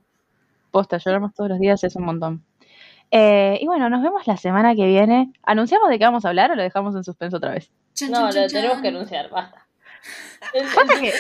[0.72, 2.44] Posta, lloramos todos los días, es un montón.
[3.10, 5.32] Eh, y bueno, nos vemos la semana que viene.
[5.44, 7.72] ¿Anunciamos de qué vamos a hablar o lo dejamos en suspenso otra vez?
[7.94, 9.66] Chan, No, chan, lo chan, tenemos que anunciar, basta.
[10.76, 11.14] Pasa que-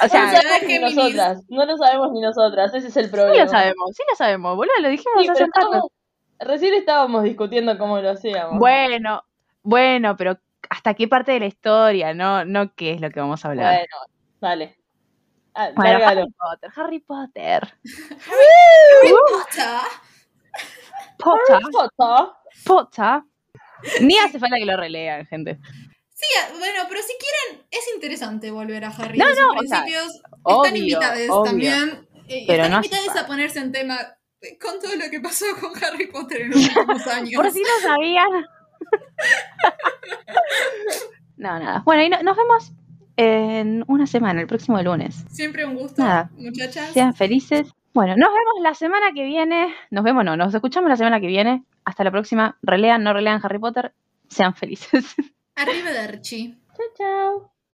[0.00, 0.96] O no sea, lo ya sabemos ni Géminis.
[0.96, 3.44] nosotras, no lo sabemos ni nosotras, ese es el sí problema.
[3.44, 5.58] lo sabemos, sí lo sabemos, boludo, lo dijimos Sí, hace rato.
[5.58, 5.90] estábamos-
[6.40, 8.58] recién estábamos discutiendo cómo lo hacíamos.
[8.58, 9.22] Bueno,
[9.62, 10.38] bueno, pero
[10.68, 12.12] ¿hasta qué parte de la historia?
[12.14, 13.74] No, no qué es lo que vamos a hablar.
[13.74, 13.96] Bueno,
[14.40, 14.76] dale.
[15.54, 16.20] Ah, Bueno, lárgalo.
[16.20, 17.74] Harry Potter, Harry Potter.
[21.18, 22.36] Potter, Foto.
[22.64, 23.22] Potter.
[24.00, 25.58] Ni hace falta que lo relean, gente.
[26.18, 29.18] Sí, ah, bueno, pero si quieren, es interesante volver a Harry.
[29.18, 30.14] No, no, o sea, principios.
[30.14, 31.42] están obvio.
[31.44, 32.08] también.
[32.28, 33.98] eh, Pero están no hace invitadas a ponerse en tema
[34.40, 37.34] eh, con todo lo que pasó con Harry Potter en los últimos años.
[37.42, 38.28] Por si no sabían.
[41.38, 41.82] No, nada.
[41.84, 42.72] Bueno, y no- nos vemos
[43.18, 45.24] en una semana, el próximo lunes.
[45.30, 46.30] Siempre un gusto, Nada.
[46.38, 46.92] muchachas.
[46.92, 47.68] Sean felices.
[47.92, 49.74] Bueno, nos vemos la semana que viene.
[49.90, 51.62] Nos vemos, no, nos escuchamos la semana que viene.
[51.84, 52.56] Hasta la próxima.
[52.62, 53.92] Relean, no relean Harry Potter.
[54.28, 55.04] Sean felices.
[55.56, 56.56] Arriba de Archie.
[56.76, 57.55] Chao, chao.